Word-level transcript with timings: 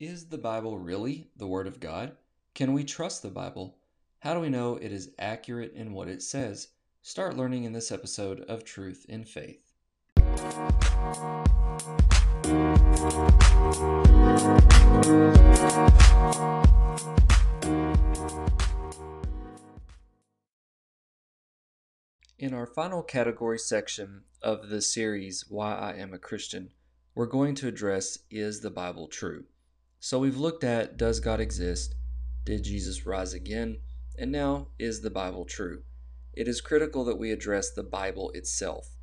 Is 0.00 0.26
the 0.26 0.38
Bible 0.38 0.76
really 0.76 1.28
the 1.36 1.46
Word 1.46 1.68
of 1.68 1.78
God? 1.78 2.16
Can 2.52 2.72
we 2.72 2.82
trust 2.82 3.22
the 3.22 3.30
Bible? 3.30 3.76
How 4.18 4.34
do 4.34 4.40
we 4.40 4.48
know 4.48 4.74
it 4.74 4.90
is 4.90 5.12
accurate 5.20 5.72
in 5.72 5.92
what 5.92 6.08
it 6.08 6.20
says? 6.20 6.66
Start 7.02 7.36
learning 7.36 7.62
in 7.62 7.72
this 7.72 7.92
episode 7.92 8.40
of 8.40 8.64
Truth 8.64 9.06
and 9.08 9.28
Faith. 9.28 9.70
In 22.36 22.52
our 22.52 22.66
final 22.66 23.04
category 23.04 23.60
section 23.60 24.24
of 24.42 24.70
the 24.70 24.82
series, 24.82 25.44
Why 25.48 25.72
I 25.72 25.92
Am 25.92 26.12
a 26.12 26.18
Christian, 26.18 26.70
we're 27.14 27.26
going 27.26 27.54
to 27.54 27.68
address 27.68 28.18
Is 28.28 28.60
the 28.60 28.70
Bible 28.70 29.06
True? 29.06 29.44
So 30.04 30.18
we've 30.18 30.36
looked 30.36 30.64
at 30.64 30.98
Does 30.98 31.18
God 31.18 31.40
exist? 31.40 31.94
Did 32.44 32.64
Jesus 32.64 33.06
rise 33.06 33.32
again? 33.32 33.78
And 34.18 34.30
now, 34.30 34.68
Is 34.78 35.00
the 35.00 35.08
Bible 35.08 35.46
true? 35.46 35.80
It 36.34 36.46
is 36.46 36.60
critical 36.60 37.06
that 37.06 37.18
we 37.18 37.32
address 37.32 37.70
the 37.70 37.84
Bible 37.84 38.30
itself. 38.34 38.98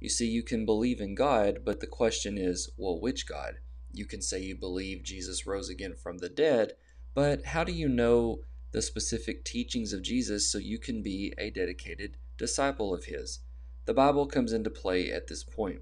You 0.00 0.08
see, 0.08 0.26
you 0.26 0.42
can 0.42 0.64
believe 0.64 0.98
in 0.98 1.14
God, 1.14 1.58
but 1.62 1.80
the 1.80 1.86
question 1.86 2.38
is, 2.38 2.70
well, 2.78 2.98
which 2.98 3.28
God? 3.28 3.56
You 3.92 4.06
can 4.06 4.22
say 4.22 4.40
you 4.40 4.56
believe 4.56 5.02
Jesus 5.02 5.46
rose 5.46 5.68
again 5.68 5.94
from 5.94 6.16
the 6.18 6.30
dead, 6.30 6.72
but 7.12 7.44
how 7.44 7.62
do 7.62 7.72
you 7.72 7.86
know 7.86 8.38
the 8.72 8.80
specific 8.80 9.44
teachings 9.44 9.92
of 9.92 10.00
Jesus 10.00 10.50
so 10.50 10.56
you 10.56 10.78
can 10.78 11.02
be 11.02 11.34
a 11.36 11.50
dedicated 11.50 12.16
disciple 12.38 12.94
of 12.94 13.04
His? 13.04 13.40
The 13.84 13.92
Bible 13.92 14.24
comes 14.24 14.54
into 14.54 14.70
play 14.70 15.12
at 15.12 15.28
this 15.28 15.44
point. 15.44 15.80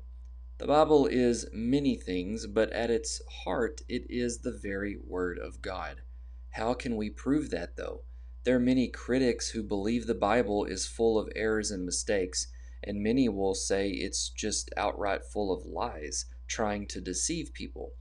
The 0.58 0.68
Bible 0.68 1.06
is 1.06 1.48
many 1.52 1.96
things, 1.96 2.46
but 2.46 2.72
at 2.72 2.88
its 2.88 3.20
heart, 3.42 3.80
it 3.88 4.06
is 4.08 4.38
the 4.38 4.52
very 4.52 4.96
Word 5.04 5.36
of 5.36 5.60
God. 5.60 6.02
How 6.50 6.74
can 6.74 6.96
we 6.96 7.10
prove 7.10 7.50
that, 7.50 7.76
though? 7.76 8.04
There 8.44 8.54
are 8.54 8.60
many 8.60 8.86
critics 8.86 9.50
who 9.50 9.64
believe 9.64 10.06
the 10.06 10.14
Bible 10.14 10.64
is 10.64 10.86
full 10.86 11.18
of 11.18 11.28
errors 11.34 11.72
and 11.72 11.84
mistakes, 11.84 12.46
and 12.84 13.02
many 13.02 13.28
will 13.28 13.56
say 13.56 13.90
it's 13.90 14.28
just 14.28 14.70
outright 14.76 15.24
full 15.24 15.52
of 15.52 15.66
lies, 15.66 16.26
trying 16.46 16.86
to 16.86 17.00
deceive 17.00 17.52
people. 17.52 17.94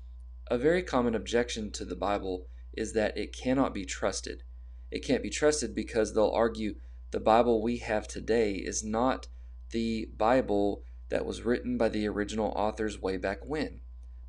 A 0.51 0.57
very 0.57 0.83
common 0.83 1.15
objection 1.15 1.71
to 1.71 1.85
the 1.85 1.95
Bible 1.95 2.45
is 2.71 2.93
that 2.93 3.17
it 3.17 3.35
cannot 3.35 3.73
be 3.73 3.83
trusted. 3.83 4.43
It 4.91 5.03
can't 5.03 5.23
be 5.23 5.31
trusted 5.31 5.73
because 5.73 6.13
they'll 6.13 6.29
argue 6.29 6.75
the 7.09 7.19
Bible 7.19 7.63
we 7.63 7.77
have 7.77 8.07
today 8.07 8.53
is 8.53 8.83
not 8.83 9.27
the 9.71 10.09
Bible 10.15 10.83
that 11.13 11.27
was 11.27 11.45
written 11.45 11.77
by 11.77 11.87
the 11.89 12.07
original 12.07 12.51
authors 12.55 12.99
way 12.99 13.17
back 13.17 13.37
when? 13.45 13.79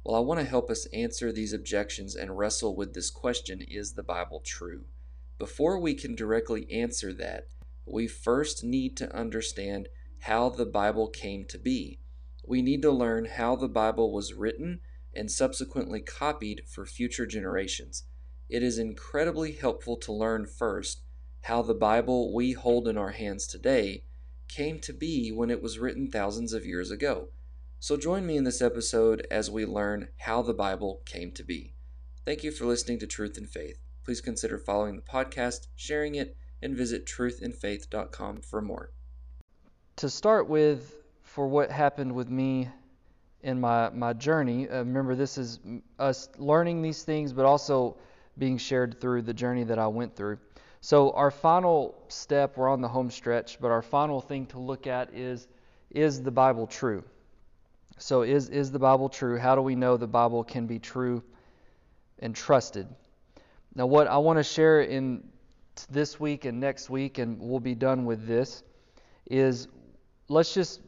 Well, 0.04 0.16
I 0.16 0.20
want 0.20 0.40
to 0.40 0.46
help 0.46 0.68
us 0.68 0.84
answer 0.92 1.32
these 1.32 1.54
objections 1.54 2.14
and 2.14 2.36
wrestle 2.36 2.76
with 2.76 2.92
this 2.92 3.08
question 3.08 3.62
Is 3.62 3.94
the 3.94 4.02
Bible 4.02 4.40
true? 4.44 4.84
Before 5.38 5.78
we 5.80 5.94
can 5.94 6.14
directly 6.14 6.70
answer 6.70 7.14
that, 7.14 7.48
we 7.86 8.06
first 8.06 8.62
need 8.62 8.98
to 8.98 9.16
understand 9.16 9.88
how 10.20 10.50
the 10.50 10.66
Bible 10.66 11.08
came 11.08 11.46
to 11.46 11.58
be. 11.58 12.00
We 12.46 12.60
need 12.60 12.82
to 12.82 12.92
learn 12.92 13.24
how 13.24 13.56
the 13.56 13.66
Bible 13.66 14.12
was 14.12 14.34
written 14.34 14.80
and 15.14 15.30
subsequently 15.30 16.02
copied 16.02 16.64
for 16.68 16.84
future 16.84 17.24
generations. 17.24 18.04
It 18.50 18.62
is 18.62 18.76
incredibly 18.76 19.52
helpful 19.52 19.96
to 19.96 20.12
learn 20.12 20.44
first 20.44 21.00
how 21.44 21.62
the 21.62 21.72
Bible 21.72 22.34
we 22.34 22.52
hold 22.52 22.86
in 22.86 22.98
our 22.98 23.12
hands 23.12 23.46
today 23.46 24.04
came 24.48 24.80
to 24.80 24.92
be 24.92 25.30
when 25.30 25.50
it 25.50 25.62
was 25.62 25.78
written 25.78 26.10
thousands 26.10 26.52
of 26.52 26.66
years 26.66 26.90
ago. 26.90 27.28
So 27.80 27.96
join 27.96 28.26
me 28.26 28.36
in 28.36 28.44
this 28.44 28.62
episode 28.62 29.26
as 29.30 29.50
we 29.50 29.66
learn 29.66 30.08
how 30.18 30.42
the 30.42 30.54
Bible 30.54 31.02
came 31.04 31.32
to 31.32 31.42
be. 31.42 31.74
Thank 32.24 32.42
you 32.42 32.50
for 32.50 32.64
listening 32.64 32.98
to 33.00 33.06
Truth 33.06 33.36
and 33.36 33.48
Faith. 33.48 33.78
Please 34.04 34.20
consider 34.20 34.58
following 34.58 34.96
the 34.96 35.02
podcast, 35.02 35.66
sharing 35.76 36.14
it, 36.14 36.36
and 36.62 36.74
visit 36.74 37.06
truthandfaith.com 37.06 38.40
for 38.40 38.62
more. 38.62 38.90
To 39.96 40.08
start 40.08 40.48
with, 40.48 40.94
for 41.22 41.46
what 41.46 41.70
happened 41.70 42.14
with 42.14 42.30
me 42.30 42.68
in 43.42 43.60
my, 43.60 43.90
my 43.90 44.14
journey, 44.14 44.68
uh, 44.68 44.78
remember 44.78 45.14
this 45.14 45.36
is 45.36 45.58
us 45.98 46.30
learning 46.38 46.80
these 46.80 47.02
things, 47.02 47.32
but 47.32 47.44
also 47.44 47.98
being 48.38 48.56
shared 48.56 49.00
through 49.00 49.22
the 49.22 49.34
journey 49.34 49.64
that 49.64 49.78
I 49.78 49.86
went 49.86 50.16
through. 50.16 50.38
So, 50.84 51.12
our 51.12 51.30
final 51.30 51.94
step, 52.08 52.58
we're 52.58 52.68
on 52.68 52.82
the 52.82 52.88
home 52.88 53.10
stretch, 53.10 53.58
but 53.58 53.70
our 53.70 53.80
final 53.80 54.20
thing 54.20 54.44
to 54.48 54.58
look 54.58 54.86
at 54.86 55.14
is 55.14 55.48
is 55.90 56.22
the 56.22 56.30
Bible 56.30 56.66
true? 56.66 57.02
So, 57.96 58.20
is, 58.20 58.50
is 58.50 58.70
the 58.70 58.78
Bible 58.78 59.08
true? 59.08 59.38
How 59.38 59.54
do 59.54 59.62
we 59.62 59.76
know 59.76 59.96
the 59.96 60.06
Bible 60.06 60.44
can 60.44 60.66
be 60.66 60.78
true 60.78 61.22
and 62.18 62.36
trusted? 62.36 62.86
Now, 63.74 63.86
what 63.86 64.08
I 64.08 64.18
want 64.18 64.38
to 64.38 64.42
share 64.42 64.82
in 64.82 65.26
this 65.88 66.20
week 66.20 66.44
and 66.44 66.60
next 66.60 66.90
week, 66.90 67.16
and 67.16 67.40
we'll 67.40 67.60
be 67.60 67.74
done 67.74 68.04
with 68.04 68.26
this, 68.26 68.62
is 69.30 69.68
let's 70.28 70.52
just 70.52 70.82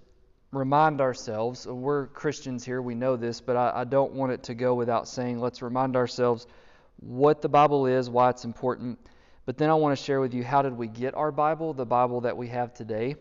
remind 0.52 1.00
ourselves 1.00 1.66
we're 1.66 2.08
Christians 2.08 2.66
here, 2.66 2.82
we 2.82 2.94
know 2.94 3.16
this, 3.16 3.40
but 3.40 3.56
I, 3.56 3.72
I 3.76 3.84
don't 3.84 4.12
want 4.12 4.32
it 4.32 4.42
to 4.42 4.54
go 4.54 4.74
without 4.74 5.08
saying 5.08 5.40
let's 5.40 5.62
remind 5.62 5.96
ourselves 5.96 6.46
what 6.98 7.40
the 7.40 7.48
Bible 7.48 7.86
is, 7.86 8.10
why 8.10 8.28
it's 8.28 8.44
important 8.44 8.98
but 9.46 9.56
then 9.56 9.70
I 9.70 9.74
want 9.74 9.96
to 9.96 10.04
share 10.04 10.20
with 10.20 10.34
you 10.34 10.44
how 10.44 10.60
did 10.60 10.76
we 10.76 10.88
get 10.88 11.14
our 11.14 11.30
Bible, 11.30 11.72
the 11.72 11.86
Bible 11.86 12.20
that 12.22 12.36
we 12.36 12.48
have 12.48 12.74
today. 12.74 13.14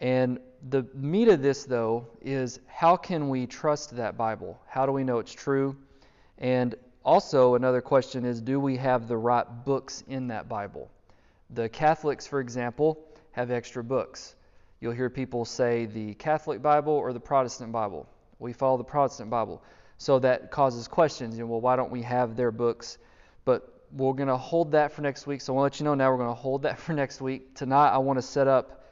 And 0.00 0.38
the 0.68 0.86
meat 0.94 1.28
of 1.28 1.40
this, 1.40 1.64
though, 1.64 2.06
is 2.20 2.60
how 2.66 2.96
can 2.96 3.30
we 3.30 3.46
trust 3.46 3.96
that 3.96 4.18
Bible? 4.18 4.60
How 4.68 4.84
do 4.84 4.92
we 4.92 5.02
know 5.02 5.18
it's 5.18 5.32
true? 5.32 5.74
And 6.36 6.74
also, 7.04 7.54
another 7.54 7.80
question 7.80 8.26
is 8.26 8.42
do 8.42 8.60
we 8.60 8.76
have 8.76 9.08
the 9.08 9.16
right 9.16 9.46
books 9.64 10.04
in 10.08 10.28
that 10.28 10.46
Bible? 10.46 10.90
The 11.50 11.70
Catholics, 11.70 12.26
for 12.26 12.40
example, 12.40 12.98
have 13.32 13.50
extra 13.50 13.82
books. 13.82 14.34
You'll 14.80 14.92
hear 14.92 15.08
people 15.08 15.46
say 15.46 15.86
the 15.86 16.14
Catholic 16.14 16.60
Bible 16.60 16.92
or 16.92 17.14
the 17.14 17.20
Protestant 17.20 17.72
Bible. 17.72 18.06
We 18.38 18.52
follow 18.52 18.76
the 18.76 18.84
Protestant 18.84 19.30
Bible. 19.30 19.62
So 19.96 20.18
that 20.18 20.50
causes 20.50 20.86
questions. 20.86 21.38
You 21.38 21.44
know, 21.44 21.50
well, 21.50 21.60
why 21.62 21.76
don't 21.76 21.90
we 21.90 22.02
have 22.02 22.36
their 22.36 22.50
books? 22.50 22.98
But 23.46 23.75
we're 23.96 24.12
going 24.12 24.28
to 24.28 24.36
hold 24.36 24.72
that 24.72 24.92
for 24.92 25.00
next 25.00 25.26
week. 25.26 25.40
So 25.40 25.52
I 25.52 25.56
want 25.56 25.72
to 25.72 25.76
let 25.76 25.80
you 25.80 25.84
know 25.84 25.94
now 25.94 26.10
we're 26.10 26.18
going 26.18 26.28
to 26.28 26.34
hold 26.34 26.62
that 26.62 26.78
for 26.80 26.92
next 26.92 27.20
week. 27.20 27.54
Tonight, 27.54 27.88
I 27.88 27.98
want 27.98 28.18
to 28.18 28.22
set 28.22 28.46
up, 28.46 28.84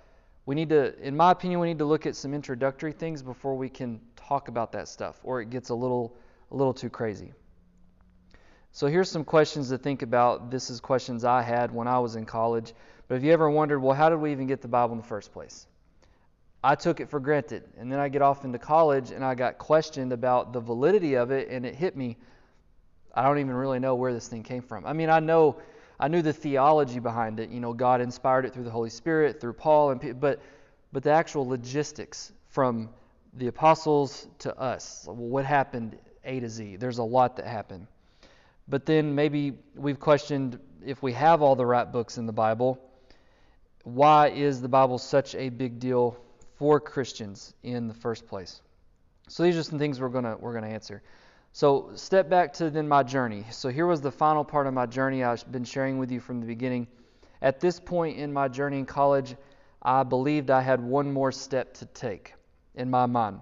we 0.47 0.55
need 0.55 0.71
to, 0.71 0.99
in 1.07 1.17
my 1.17 1.31
opinion, 1.31 1.61
we 1.61 1.69
need 1.69 1.79
to 1.79 1.85
look 1.85 2.07
at 2.07 2.17
some 2.17 2.33
introductory 2.35 2.93
things 2.93 3.23
before 3.23 3.57
we 3.57 3.69
can 3.69 4.01
talk 4.17 4.49
about 4.49 4.73
that 4.73 4.89
stuff, 4.89 5.21
or 5.23 5.41
it 5.41 5.51
gets 5.51 5.69
a 5.69 5.75
little, 5.75 6.17
a 6.51 6.57
little 6.57 6.75
too 6.75 6.91
crazy. 6.91 7.33
So 8.73 8.87
here's 8.87 9.11
some 9.11 9.25
questions 9.25 9.69
to 9.69 9.79
think 9.79 10.03
about. 10.03 10.51
This 10.51 10.69
is 10.71 10.81
questions 10.81 11.25
I 11.25 11.43
had 11.43 11.73
when 11.73 11.87
I 11.87 11.99
was 11.99 12.17
in 12.17 12.25
college. 12.25 12.73
But 13.07 13.17
have 13.17 13.25
you 13.25 13.33
ever 13.33 13.49
wondered, 13.49 13.81
well, 13.81 13.95
how 13.95 14.09
did 14.09 14.19
we 14.19 14.33
even 14.33 14.47
get 14.47 14.63
the 14.63 14.69
Bible 14.69 14.95
in 14.95 15.01
the 15.01 15.07
first 15.07 15.33
place? 15.33 15.67
I 16.63 16.75
took 16.75 16.99
it 16.99 17.11
for 17.11 17.21
granted. 17.21 17.65
And 17.79 17.93
then 17.93 18.01
I 18.01 18.09
get 18.09 18.23
off 18.23 18.45
into 18.45 18.59
college 18.59 19.11
and 19.11 19.23
I 19.23 19.35
got 19.35 19.59
questioned 19.59 20.13
about 20.13 20.53
the 20.55 20.61
validity 20.61 21.15
of 21.15 21.31
it, 21.31 21.49
and 21.51 21.67
it 21.67 21.75
hit 21.75 21.95
me 21.95 22.17
I 23.15 23.23
don't 23.23 23.39
even 23.39 23.55
really 23.55 23.79
know 23.79 23.95
where 23.95 24.13
this 24.13 24.29
thing 24.29 24.43
came 24.43 24.63
from. 24.63 24.85
I 24.85 24.93
mean, 24.93 25.09
I 25.09 25.21
know 25.21 25.57
I 25.99 26.09
knew 26.09 26.23
the 26.23 26.33
theology 26.33 26.99
behind 26.99 27.39
it. 27.41 27.51
You 27.51 27.61
know, 27.61 27.73
God 27.73 28.01
inspired 28.01 28.45
it 28.45 28.53
through 28.53 28.65
the 28.65 28.71
Holy 28.71 28.91
Spirit, 28.91 29.41
through 29.41 29.55
Paul, 29.55 29.91
and 29.91 30.21
but 30.21 30.41
but 30.93 31.03
the 31.03 31.11
actual 31.11 31.47
logistics 31.47 32.33
from 32.49 32.91
the 33.35 33.49
apostles 33.49 34.29
to 34.41 34.57
us, 34.59 35.07
what 35.09 35.45
happened 35.45 35.99
A 36.25 36.41
to 36.41 36.49
Z. 36.49 36.77
There's 36.77 36.99
a 36.99 37.05
lot 37.05 37.37
that 37.37 37.47
happened. 37.47 37.87
But 38.69 38.87
then 38.87 39.15
maybe 39.15 39.55
we've 39.75 39.99
questioned 39.99 40.59
if 40.85 41.03
we 41.03 41.13
have 41.13 41.43
all 41.43 41.57
the 41.57 41.67
right 41.67 41.91
books 41.91 42.17
in 42.19 42.27
the 42.27 42.33
Bible, 42.33 42.79
why 43.83 44.29
is 44.29 44.61
the 44.61 44.69
Bible 44.69 44.99
such 44.99 45.35
a 45.35 45.49
big 45.49 45.79
deal 45.79 46.17
for 46.57 46.81
Christians 46.81 47.55
in 47.63 47.89
the 47.89 47.95
first 47.95 48.27
place? 48.27 48.61
So 49.29 49.43
these 49.43 49.57
are 49.57 49.63
some 49.63 49.79
things 49.79 50.01
we're 50.01 50.09
gonna 50.09 50.37
we're 50.39 50.55
gonna 50.55 50.69
answer. 50.69 51.03
So, 51.57 51.93
step 51.95 52.29
back 52.29 52.53
to 52.55 52.69
then 52.69 52.89
my 52.89 53.05
journey. 53.05 53.45
So, 53.53 53.69
here 53.69 53.87
was 53.87 54.01
the 54.01 54.11
final 54.11 54.43
part 54.43 54.67
of 54.67 54.75
my 54.75 54.87
journey 54.87 55.23
I've 55.23 55.53
been 55.53 55.63
sharing 55.63 55.99
with 55.99 56.11
you 56.11 56.19
from 56.19 56.41
the 56.41 56.47
beginning. 56.49 56.89
At 57.43 57.61
this 57.61 57.79
point 57.79 58.19
in 58.19 58.33
my 58.33 58.49
journey 58.49 58.81
in 58.81 58.87
college, 58.87 59.37
I 59.81 60.03
believed 60.03 60.51
I 60.51 60.61
had 60.61 60.81
one 60.81 61.13
more 61.13 61.31
step 61.31 61.73
to 61.75 61.87
take 61.87 62.35
in 62.75 62.91
my 62.91 63.07
mind. 63.07 63.39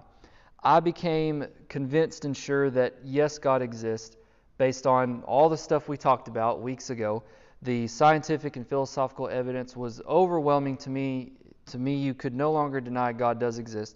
I 0.63 0.79
became 0.79 1.47
convinced 1.69 2.23
and 2.23 2.37
sure 2.37 2.69
that 2.69 2.93
yes, 3.03 3.39
God 3.39 3.63
exists 3.63 4.15
based 4.59 4.85
on 4.85 5.23
all 5.23 5.49
the 5.49 5.57
stuff 5.57 5.89
we 5.89 5.97
talked 5.97 6.27
about 6.27 6.61
weeks 6.61 6.91
ago. 6.91 7.23
The 7.63 7.87
scientific 7.87 8.57
and 8.57 8.67
philosophical 8.67 9.27
evidence 9.27 9.75
was 9.75 10.03
overwhelming 10.07 10.77
to 10.77 10.91
me. 10.91 11.31
To 11.71 11.79
me, 11.79 11.95
you 11.95 12.13
could 12.13 12.35
no 12.35 12.51
longer 12.51 12.79
deny 12.79 13.11
God 13.11 13.39
does 13.39 13.57
exist. 13.57 13.95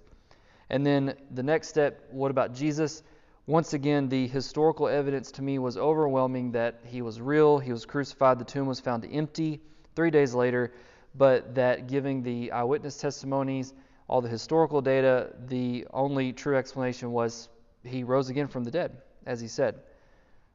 And 0.71 0.83
then 0.83 1.13
the 1.35 1.43
next 1.43 1.67
step, 1.67 2.01
what 2.09 2.31
about 2.31 2.55
Jesus? 2.55 3.03
Once 3.47 3.71
again, 3.71 4.09
the 4.09 4.27
historical 4.27 4.89
evidence 4.89 5.31
to 5.31 5.41
me 5.41 5.57
was 5.57 5.77
overwhelming 5.77 6.51
that 6.51 6.81
he 6.85 7.01
was 7.01 7.21
real, 7.21 7.57
he 7.57 7.71
was 7.71 7.85
crucified, 7.85 8.37
the 8.37 8.43
tomb 8.43 8.67
was 8.67 8.81
found 8.81 9.07
empty 9.09 9.61
three 9.95 10.11
days 10.11 10.33
later, 10.33 10.73
but 11.15 11.55
that 11.55 11.87
giving 11.87 12.21
the 12.21 12.51
eyewitness 12.51 12.97
testimonies, 12.97 13.73
all 14.09 14.19
the 14.19 14.27
historical 14.27 14.81
data, 14.81 15.33
the 15.47 15.87
only 15.93 16.33
true 16.33 16.57
explanation 16.57 17.13
was 17.13 17.47
he 17.83 18.03
rose 18.03 18.29
again 18.29 18.47
from 18.47 18.65
the 18.65 18.71
dead, 18.71 18.97
as 19.25 19.39
he 19.39 19.47
said. 19.47 19.79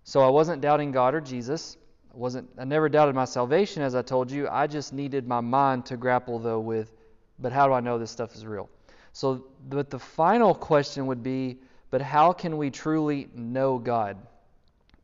So 0.04 0.20
I 0.20 0.28
wasn't 0.28 0.60
doubting 0.60 0.92
God 0.92 1.14
or 1.14 1.20
Jesus. 1.22 1.78
I 2.12 2.18
wasn't 2.18 2.50
I 2.58 2.64
never 2.64 2.90
doubted 2.90 3.14
my 3.14 3.24
salvation 3.24 3.82
as 3.82 3.94
I 3.94 4.02
told 4.02 4.30
you. 4.30 4.48
I 4.50 4.66
just 4.66 4.92
needed 4.92 5.26
my 5.26 5.40
mind 5.40 5.86
to 5.86 5.96
grapple 5.96 6.38
though 6.38 6.60
with 6.60 6.92
but 7.38 7.52
how 7.52 7.66
do 7.66 7.72
I 7.72 7.80
know 7.80 7.98
this 7.98 8.10
stuff 8.10 8.34
is 8.34 8.44
real? 8.44 8.68
So 9.12 9.46
but 9.68 9.88
the 9.88 9.98
final 9.98 10.54
question 10.54 11.06
would 11.06 11.22
be 11.22 11.58
but 11.92 12.00
how 12.00 12.32
can 12.32 12.56
we 12.56 12.70
truly 12.70 13.28
know 13.34 13.78
God? 13.78 14.16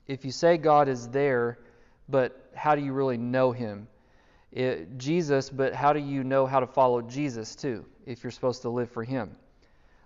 If 0.06 0.25
you 0.25 0.31
say 0.31 0.56
God 0.56 0.88
is 0.88 1.06
there, 1.08 1.58
but 2.08 2.50
how 2.55 2.75
do 2.75 2.82
you 2.82 2.94
really 2.94 3.19
know 3.19 3.52
him? 3.52 3.87
It, 4.52 4.96
Jesus, 4.96 5.50
but 5.50 5.75
how 5.75 5.93
do 5.93 6.00
you 6.00 6.25
know 6.25 6.46
how 6.46 6.61
to 6.61 6.67
follow 6.67 7.02
Jesus 7.02 7.55
too 7.55 7.85
if 8.06 8.25
you're 8.25 8.31
supposed 8.31 8.62
to 8.62 8.70
live 8.70 8.90
for 8.90 9.05
him? 9.05 9.37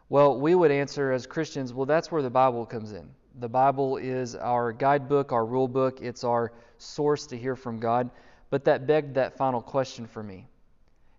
Well, 0.09 0.41
we 0.41 0.57
would 0.57 0.73
answer 0.73 1.13
as 1.13 1.25
Christians, 1.25 1.73
well, 1.73 1.87
that's 1.87 2.11
where 2.11 2.21
the 2.21 2.31
Bible 2.31 2.67
comes 2.67 2.91
in. 2.91 3.09
The 3.39 3.49
Bible 3.49 3.97
is 3.99 4.35
our 4.35 4.73
guidebook, 4.73 5.31
our 5.31 5.47
rule 5.47 5.69
book, 5.69 6.01
it's 6.03 6.25
our 6.25 6.53
source 6.79 7.29
to 7.29 7.39
hear 7.39 7.55
from 7.55 7.79
God. 7.79 8.11
But 8.51 8.65
that 8.65 8.89
begged 8.89 9.15
that 9.15 9.39
final 9.39 9.63
question 9.63 10.09
for 10.09 10.23
me. 10.23 10.49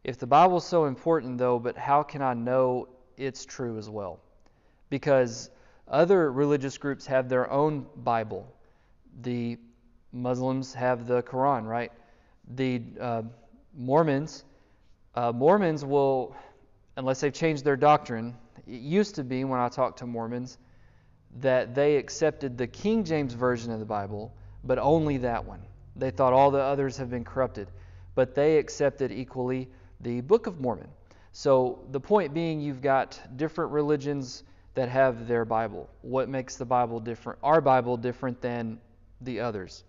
If 0.03 0.17
the 0.17 0.27
Bible 0.27 0.57
is 0.57 0.65
so 0.65 0.85
important, 0.85 1.37
though, 1.37 1.57
but 1.57 1.77
how 1.77 2.03
can 2.03 2.21
I 2.21 2.33
know 2.33 2.89
it's 3.15 3.45
true 3.45 3.77
as 3.77 3.89
well? 3.89 4.19
Because 4.93 5.49
other 5.87 6.31
religious 6.31 6.77
groups 6.77 7.07
have 7.07 7.27
their 7.27 7.49
own 7.49 7.87
Bible. 8.03 8.45
The 9.23 9.57
Muslims 10.11 10.71
have 10.75 11.07
the 11.07 11.23
Quran, 11.23 11.65
right? 11.65 11.91
The 12.53 12.83
uh, 13.01 13.23
Mormons, 13.75 14.45
uh, 15.15 15.31
Mormons 15.31 15.83
will, 15.83 16.35
unless 16.95 17.21
they've 17.21 17.33
changed 17.33 17.65
their 17.65 17.75
doctrine, 17.75 18.35
it 18.67 18.81
used 18.81 19.15
to 19.15 19.23
be 19.23 19.43
when 19.45 19.59
I 19.59 19.67
talked 19.67 19.97
to 19.97 20.05
Mormons 20.05 20.59
that 21.39 21.73
they 21.73 21.95
accepted 21.95 22.55
the 22.55 22.67
King 22.67 23.03
James 23.03 23.33
Version 23.33 23.71
of 23.71 23.79
the 23.79 23.87
Bible, 23.87 24.31
but 24.63 24.77
only 24.77 25.17
that 25.17 25.43
one. 25.43 25.61
They 25.95 26.11
thought 26.11 26.33
all 26.33 26.51
the 26.51 26.61
others 26.61 26.97
have 26.97 27.09
been 27.09 27.23
corrupted, 27.23 27.67
but 28.13 28.35
they 28.35 28.59
accepted 28.59 29.11
equally 29.11 29.71
the 30.01 30.21
Book 30.21 30.45
of 30.45 30.61
Mormon. 30.61 30.89
So 31.31 31.79
the 31.89 31.99
point 31.99 32.31
being, 32.31 32.61
you've 32.61 32.83
got 32.83 33.19
different 33.37 33.71
religions 33.71 34.43
that 34.75 34.89
have 34.89 35.27
their 35.27 35.45
Bible. 35.45 35.89
What 36.01 36.29
makes 36.29 36.55
the 36.55 36.65
Bible 36.65 36.99
different, 36.99 37.39
our 37.43 37.61
Bible 37.61 37.97
different 37.97 38.41
than 38.41 38.79
the 39.21 39.39
others? 39.39 39.83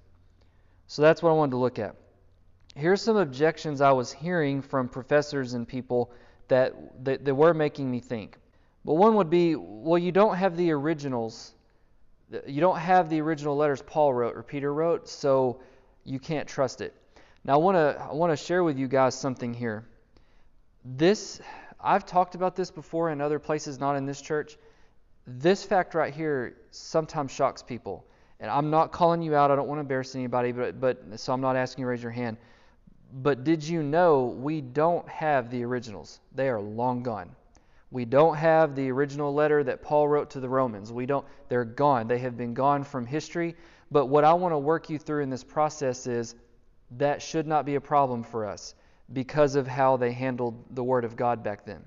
So 0.86 1.02
that's 1.02 1.22
what 1.22 1.30
I 1.30 1.32
wanted 1.32 1.52
to 1.52 1.58
look 1.58 1.78
at. 1.78 1.96
Here's 2.76 3.00
some 3.00 3.16
objections 3.16 3.80
I 3.80 3.92
was 3.92 4.12
hearing 4.12 4.60
from 4.60 4.88
professors 4.88 5.54
and 5.54 5.66
people 5.66 6.10
that, 6.48 6.74
that, 7.04 7.24
that 7.24 7.34
were 7.34 7.54
making 7.54 7.90
me 7.90 8.00
think. 8.00 8.36
But 8.84 8.94
one 8.94 9.14
would 9.16 9.30
be, 9.30 9.54
well, 9.56 9.98
you 9.98 10.12
don't 10.12 10.36
have 10.36 10.56
the 10.56 10.72
originals. 10.72 11.54
You 12.46 12.60
don't 12.60 12.78
have 12.78 13.08
the 13.08 13.20
original 13.20 13.56
letters 13.56 13.80
Paul 13.80 14.12
wrote 14.12 14.36
or 14.36 14.42
Peter 14.42 14.72
wrote, 14.72 15.08
so 15.08 15.60
you 16.04 16.18
can't 16.18 16.48
trust 16.48 16.80
it. 16.80 16.94
Now 17.44 17.54
I 17.54 17.56
want 17.56 17.76
to 17.76 18.00
I 18.00 18.12
want 18.12 18.32
to 18.32 18.36
share 18.36 18.64
with 18.64 18.78
you 18.78 18.88
guys 18.88 19.14
something 19.14 19.54
here. 19.54 19.84
This 20.84 21.40
I've 21.80 22.06
talked 22.06 22.34
about 22.34 22.56
this 22.56 22.70
before 22.70 23.10
in 23.10 23.20
other 23.20 23.38
places, 23.38 23.78
not 23.78 23.96
in 23.96 24.06
this 24.06 24.20
church. 24.20 24.56
This 25.26 25.64
fact 25.64 25.94
right 25.94 26.12
here 26.12 26.56
sometimes 26.70 27.32
shocks 27.32 27.62
people. 27.62 28.04
And 28.40 28.50
I'm 28.50 28.70
not 28.70 28.92
calling 28.92 29.22
you 29.22 29.34
out. 29.34 29.50
I 29.50 29.56
don't 29.56 29.68
want 29.68 29.78
to 29.78 29.82
embarrass 29.82 30.14
anybody, 30.14 30.52
but 30.52 30.80
but 30.80 31.18
so 31.18 31.32
I'm 31.32 31.40
not 31.40 31.56
asking 31.56 31.82
you 31.82 31.86
to 31.86 31.90
raise 31.90 32.02
your 32.02 32.12
hand. 32.12 32.36
But 33.12 33.44
did 33.44 33.62
you 33.62 33.82
know 33.82 34.36
we 34.38 34.60
don't 34.60 35.08
have 35.08 35.50
the 35.50 35.64
originals? 35.64 36.20
They 36.34 36.48
are 36.48 36.60
long 36.60 37.02
gone. 37.02 37.30
We 37.90 38.04
don't 38.04 38.36
have 38.36 38.74
the 38.74 38.90
original 38.90 39.32
letter 39.32 39.62
that 39.62 39.80
Paul 39.80 40.08
wrote 40.08 40.30
to 40.30 40.40
the 40.40 40.48
Romans. 40.48 40.92
We 40.92 41.06
don't 41.06 41.24
they're 41.48 41.64
gone. 41.64 42.08
They 42.08 42.18
have 42.18 42.36
been 42.36 42.52
gone 42.52 42.82
from 42.82 43.06
history. 43.06 43.54
But 43.90 44.06
what 44.06 44.24
I 44.24 44.34
want 44.34 44.52
to 44.52 44.58
work 44.58 44.90
you 44.90 44.98
through 44.98 45.22
in 45.22 45.30
this 45.30 45.44
process 45.44 46.06
is 46.06 46.34
that 46.98 47.22
should 47.22 47.46
not 47.46 47.64
be 47.64 47.76
a 47.76 47.80
problem 47.80 48.24
for 48.24 48.44
us 48.46 48.74
because 49.12 49.54
of 49.54 49.68
how 49.68 49.96
they 49.96 50.12
handled 50.12 50.56
the 50.74 50.82
word 50.82 51.04
of 51.04 51.14
God 51.14 51.44
back 51.44 51.64
then. 51.64 51.84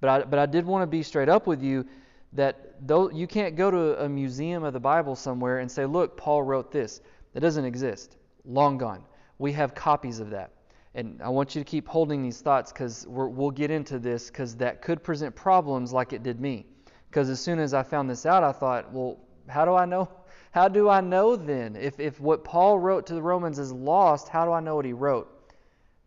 But 0.00 0.08
I 0.08 0.24
but 0.24 0.38
I 0.38 0.46
did 0.46 0.64
want 0.64 0.82
to 0.82 0.86
be 0.86 1.02
straight 1.02 1.28
up 1.28 1.46
with 1.46 1.62
you 1.62 1.86
that 2.32 2.69
though 2.80 3.10
you 3.10 3.26
can't 3.26 3.56
go 3.56 3.70
to 3.70 4.04
a 4.04 4.08
museum 4.08 4.64
of 4.64 4.72
the 4.72 4.80
Bible 4.80 5.16
somewhere 5.16 5.58
and 5.58 5.70
say, 5.70 5.86
"Look, 5.86 6.16
Paul 6.16 6.42
wrote 6.42 6.70
this." 6.70 7.00
That 7.32 7.40
doesn't 7.40 7.64
exist. 7.64 8.16
Long 8.44 8.78
gone. 8.78 9.04
We 9.38 9.52
have 9.52 9.74
copies 9.74 10.20
of 10.20 10.30
that. 10.30 10.50
And 10.94 11.22
I 11.22 11.28
want 11.28 11.54
you 11.54 11.60
to 11.60 11.64
keep 11.64 11.86
holding 11.86 12.22
these 12.22 12.40
thoughts 12.40 12.72
because 12.72 13.06
we'll 13.08 13.52
get 13.52 13.70
into 13.70 13.98
this 13.98 14.28
because 14.28 14.56
that 14.56 14.82
could 14.82 15.04
present 15.04 15.34
problems 15.36 15.92
like 15.92 16.12
it 16.12 16.22
did 16.22 16.40
me. 16.40 16.66
Because 17.08 17.30
as 17.30 17.40
soon 17.40 17.58
as 17.58 17.74
I 17.74 17.82
found 17.82 18.10
this 18.10 18.26
out, 18.26 18.42
I 18.42 18.52
thought, 18.52 18.92
well, 18.92 19.18
how 19.48 19.64
do 19.64 19.74
I 19.74 19.84
know? 19.84 20.08
How 20.52 20.66
do 20.66 20.88
I 20.88 21.00
know 21.00 21.36
then? 21.36 21.76
If, 21.76 22.00
if 22.00 22.18
what 22.18 22.42
Paul 22.42 22.80
wrote 22.80 23.06
to 23.06 23.14
the 23.14 23.22
Romans 23.22 23.60
is 23.60 23.70
lost, 23.70 24.28
how 24.28 24.44
do 24.44 24.50
I 24.50 24.58
know 24.58 24.74
what 24.74 24.84
he 24.84 24.92
wrote? 24.92 25.28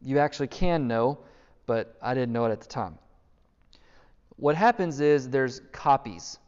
You 0.01 0.19
actually 0.19 0.49
can 0.49 0.85
know, 0.85 1.19
but 1.65 1.95
I 2.01 2.13
didn't 2.13 2.33
know 2.33 2.43
it 2.43 2.51
at 2.51 2.59
the 2.59 2.67
time. 2.67 2.99
What 4.35 4.57
happens 4.57 4.99
is 4.99 5.29
there's 5.29 5.61
copies. 5.71 6.39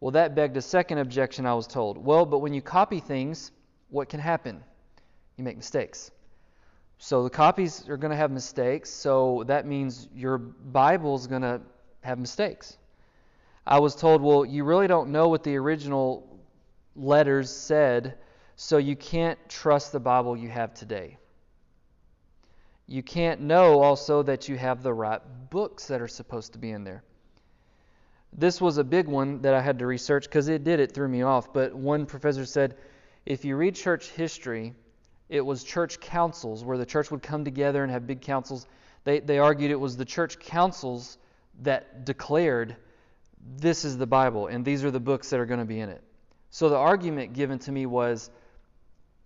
Well, 0.00 0.12
that 0.12 0.34
begged 0.34 0.56
a 0.56 0.62
second 0.62 0.98
objection 0.98 1.44
I 1.46 1.54
was 1.54 1.66
told. 1.66 1.98
Well, 1.98 2.24
but 2.24 2.38
when 2.38 2.54
you 2.54 2.62
copy 2.62 3.00
things, 3.00 3.52
what 3.90 4.08
can 4.08 4.18
happen? 4.18 4.62
You 5.36 5.44
make 5.44 5.56
mistakes. 5.56 6.10
So 6.98 7.22
the 7.22 7.30
copies 7.30 7.88
are 7.88 7.96
going 7.96 8.10
to 8.10 8.16
have 8.16 8.30
mistakes, 8.30 8.90
so 8.90 9.44
that 9.46 9.66
means 9.66 10.08
your 10.14 10.38
Bible 10.38 11.14
is 11.16 11.26
going 11.26 11.42
to 11.42 11.60
have 12.02 12.18
mistakes. 12.18 12.76
I 13.66 13.78
was 13.78 13.94
told, 13.94 14.22
well, 14.22 14.44
you 14.44 14.64
really 14.64 14.86
don't 14.86 15.10
know 15.10 15.28
what 15.28 15.42
the 15.42 15.56
original 15.56 16.26
letters 16.96 17.50
said, 17.50 18.18
so 18.56 18.78
you 18.78 18.96
can't 18.96 19.38
trust 19.48 19.92
the 19.92 20.00
Bible 20.00 20.36
you 20.36 20.48
have 20.48 20.74
today. 20.74 21.18
You 22.86 23.02
can't 23.02 23.40
know 23.42 23.80
also 23.80 24.22
that 24.24 24.48
you 24.48 24.56
have 24.58 24.82
the 24.82 24.92
right 24.92 25.20
books 25.50 25.86
that 25.86 26.00
are 26.00 26.08
supposed 26.08 26.54
to 26.54 26.58
be 26.58 26.70
in 26.70 26.84
there. 26.84 27.04
This 28.32 28.60
was 28.60 28.78
a 28.78 28.84
big 28.84 29.08
one 29.08 29.42
that 29.42 29.54
I 29.54 29.60
had 29.60 29.78
to 29.80 29.86
research 29.86 30.24
because 30.24 30.48
it 30.48 30.64
did, 30.64 30.80
it 30.80 30.92
threw 30.92 31.08
me 31.08 31.22
off. 31.22 31.52
But 31.52 31.74
one 31.74 32.06
professor 32.06 32.46
said 32.46 32.76
if 33.26 33.44
you 33.44 33.56
read 33.56 33.74
church 33.74 34.08
history, 34.10 34.74
it 35.28 35.40
was 35.40 35.62
church 35.62 36.00
councils 36.00 36.64
where 36.64 36.78
the 36.78 36.86
church 36.86 37.10
would 37.10 37.22
come 37.22 37.44
together 37.44 37.82
and 37.82 37.92
have 37.92 38.06
big 38.06 38.20
councils. 38.20 38.66
They, 39.04 39.20
they 39.20 39.38
argued 39.38 39.70
it 39.70 39.76
was 39.76 39.96
the 39.96 40.04
church 40.04 40.38
councils 40.38 41.18
that 41.62 42.04
declared 42.04 42.76
this 43.56 43.84
is 43.84 43.96
the 43.96 44.06
Bible 44.06 44.46
and 44.48 44.64
these 44.64 44.84
are 44.84 44.90
the 44.90 45.00
books 45.00 45.30
that 45.30 45.40
are 45.40 45.46
going 45.46 45.60
to 45.60 45.66
be 45.66 45.80
in 45.80 45.88
it. 45.88 46.02
So 46.50 46.68
the 46.68 46.76
argument 46.76 47.32
given 47.32 47.58
to 47.60 47.72
me 47.72 47.86
was 47.86 48.30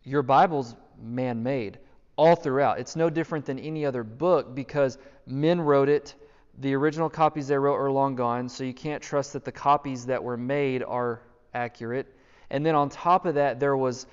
your 0.03 0.23
Bible's 0.23 0.77
man 1.03 1.43
made 1.43 1.79
all 2.17 2.37
throughout. 2.37 2.79
It's 2.79 2.97
no 2.97 3.11
different 3.11 3.47
than 3.47 3.59
any 3.59 3.85
other 3.85 4.05
book 4.05 4.55
because 4.55 4.99
men 5.27 5.61
wrote 5.61 5.89
it. 5.89 6.15
The 6.59 6.75
original 6.75 7.11
copies 7.11 7.49
they 7.49 7.59
wrote 7.59 7.77
are 7.77 7.91
long 7.91 8.15
gone, 8.15 8.49
so 8.49 8.65
you 8.65 8.75
can't 8.75 9.03
trust 9.03 9.33
that 9.33 9.45
the 9.45 9.53
copies 9.53 10.07
that 10.07 10.23
were 10.23 10.37
made 10.37 10.83
are 10.83 11.21
accurate. 11.53 12.15
And 12.51 12.65
then 12.65 12.75
on 12.75 12.89
top 12.89 13.27
of 13.27 13.35
that, 13.35 13.59
there 13.59 13.77
was 13.77 14.07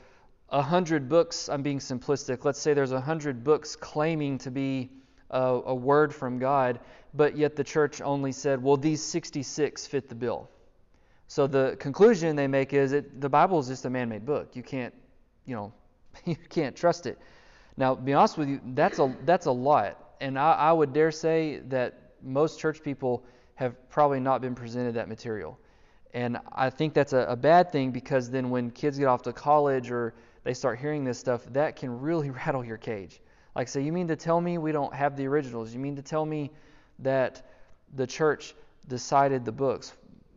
a 0.49 0.61
hundred 0.61 1.07
books, 1.07 1.49
I'm 1.49 1.61
being 1.61 1.79
simplistic, 1.79 2.43
let's 2.43 2.59
say 2.59 2.73
there's 2.73 2.91
a 2.91 2.99
hundred 2.99 3.43
books 3.43 3.75
claiming 3.75 4.37
to 4.39 4.51
be 4.51 4.89
a, 5.29 5.61
a, 5.65 5.75
word 5.75 6.13
from 6.13 6.39
God, 6.39 6.79
but 7.13 7.37
yet 7.37 7.55
the 7.55 7.63
church 7.63 8.01
only 8.01 8.31
said, 8.31 8.61
well, 8.61 8.75
these 8.75 9.01
66 9.01 9.87
fit 9.87 10.09
the 10.09 10.15
bill. 10.15 10.49
So 11.27 11.47
the 11.47 11.77
conclusion 11.79 12.35
they 12.35 12.47
make 12.47 12.73
is 12.73 12.91
that 12.91 13.21
the 13.21 13.29
Bible 13.29 13.59
is 13.59 13.67
just 13.67 13.85
a 13.85 13.89
man-made 13.89 14.25
book. 14.25 14.55
You 14.55 14.63
can't, 14.63 14.93
you 15.45 15.55
know, 15.55 15.73
you 16.25 16.35
can't 16.49 16.75
trust 16.75 17.05
it. 17.05 17.17
Now, 17.77 17.95
be 17.95 18.13
honest 18.13 18.37
with 18.37 18.49
you, 18.49 18.59
that's 18.73 18.99
a 18.99 19.15
that's 19.23 19.45
a 19.45 19.51
lot, 19.51 20.15
and 20.19 20.37
I, 20.37 20.51
I 20.51 20.71
would 20.73 20.91
dare 20.91 21.11
say 21.11 21.59
that 21.69 22.00
most 22.23 22.59
church 22.59 22.81
people 22.81 23.23
have 23.55 23.89
probably 23.89 24.19
not 24.19 24.41
been 24.41 24.55
presented 24.55 24.95
that 24.95 25.07
material. 25.07 25.59
And 26.13 26.37
I 26.51 26.69
think 26.69 26.93
that's 26.93 27.13
a, 27.13 27.25
a, 27.29 27.35
bad 27.35 27.71
thing 27.71 27.91
because 27.91 28.29
then 28.29 28.49
when 28.49 28.69
kids 28.71 28.97
get 28.97 29.05
off 29.05 29.21
to 29.23 29.33
college 29.33 29.91
or 29.91 30.13
they 30.43 30.53
start 30.53 30.79
hearing 30.79 31.03
this 31.03 31.17
stuff, 31.17 31.45
that 31.51 31.75
can 31.75 32.01
really 32.01 32.29
rattle 32.45 32.65
your 32.65 32.77
cage. 32.77 33.21
Like, 33.55 33.67
say, 33.67 33.81
you 33.81 33.91
mean 33.91 34.07
to 34.07 34.15
tell 34.15 34.39
me 34.39 34.57
we 34.57 34.71
don't 34.71 34.93
have 34.93 35.15
the 35.15 35.27
originals? 35.27 35.73
You 35.73 35.79
mean 35.79 35.95
to 35.95 36.01
tell 36.01 36.25
me 36.25 36.51
that 36.99 37.49
the 37.95 38.07
church 38.07 38.55
decided 38.87 39.45
the 39.45 39.51
books? 39.51 39.93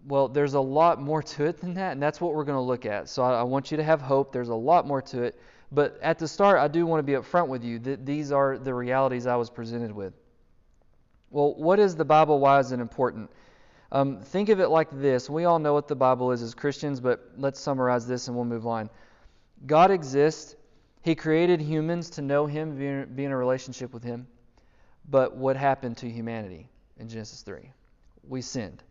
Well, 0.07 0.29
there's 0.29 0.55
a 0.55 0.61
lot 0.61 1.01
more 1.01 1.23
to 1.23 1.45
it 1.47 1.61
than 1.61 1.75
that, 1.75 1.93
and 1.93 2.03
that's 2.03 2.21
what 2.21 2.35
we're 2.35 2.45
going 2.45 2.57
to 2.57 2.63
look 2.63 2.87
at. 2.87 3.09
So 3.09 3.23
I, 3.23 3.41
I 3.41 3.43
want 3.43 3.71
you 3.71 3.77
to 3.77 3.85
have 3.85 4.03
hope. 4.03 4.33
There's 4.33 4.49
a 4.49 4.55
lot 4.55 4.87
more 4.87 5.01
to 5.03 5.23
it. 5.23 5.41
But 5.73 5.99
at 6.03 6.19
the 6.19 6.29
start, 6.29 6.59
I 6.59 6.69
do 6.69 6.87
want 6.87 7.01
to 7.01 7.03
be 7.03 7.13
upfront 7.13 7.49
with 7.49 7.65
you 7.65 7.79
that 7.81 8.05
these 8.05 8.31
are 8.31 8.59
the 8.59 8.75
realities 8.75 9.27
I 9.27 9.37
was 9.37 9.49
presented 9.49 9.93
with. 9.93 10.13
Well, 11.35 11.53
what 11.57 11.81
is 11.81 11.97
the 11.97 12.05
Bible? 12.05 12.39
Why 12.39 12.61
is 12.61 12.71
it 12.71 12.79
important? 12.79 13.29
Um, 13.91 14.21
think 14.21 14.51
of 14.51 14.61
it 14.61 14.69
like 14.69 14.89
this. 14.93 15.29
We 15.29 15.47
all 15.47 15.59
know 15.59 15.75
what 15.75 15.89
the 15.89 15.97
Bible 15.97 16.31
is 16.31 16.43
as 16.43 16.55
Christians, 16.55 17.01
but 17.01 17.29
let's 17.37 17.59
summarize 17.59 18.07
this 18.07 18.29
and 18.29 18.37
we'll 18.37 18.45
move 18.45 18.69
on. 18.69 18.89
God 19.67 19.91
exists. 19.91 20.55
He 21.03 21.17
created 21.17 21.61
humans 21.61 22.09
to 22.11 22.23
know 22.23 22.47
Him, 22.47 22.77
be 23.17 23.25
in 23.25 23.33
a 23.33 23.37
relationship 23.37 23.93
with 23.93 24.05
Him. 24.05 24.29
But 25.11 25.37
what 25.37 25.57
happened 25.57 25.97
to 25.99 26.09
humanity 26.09 26.69
in 26.99 27.09
Genesis 27.09 27.43
3? 27.43 27.69
We 28.29 28.41
sinned. 28.41 28.85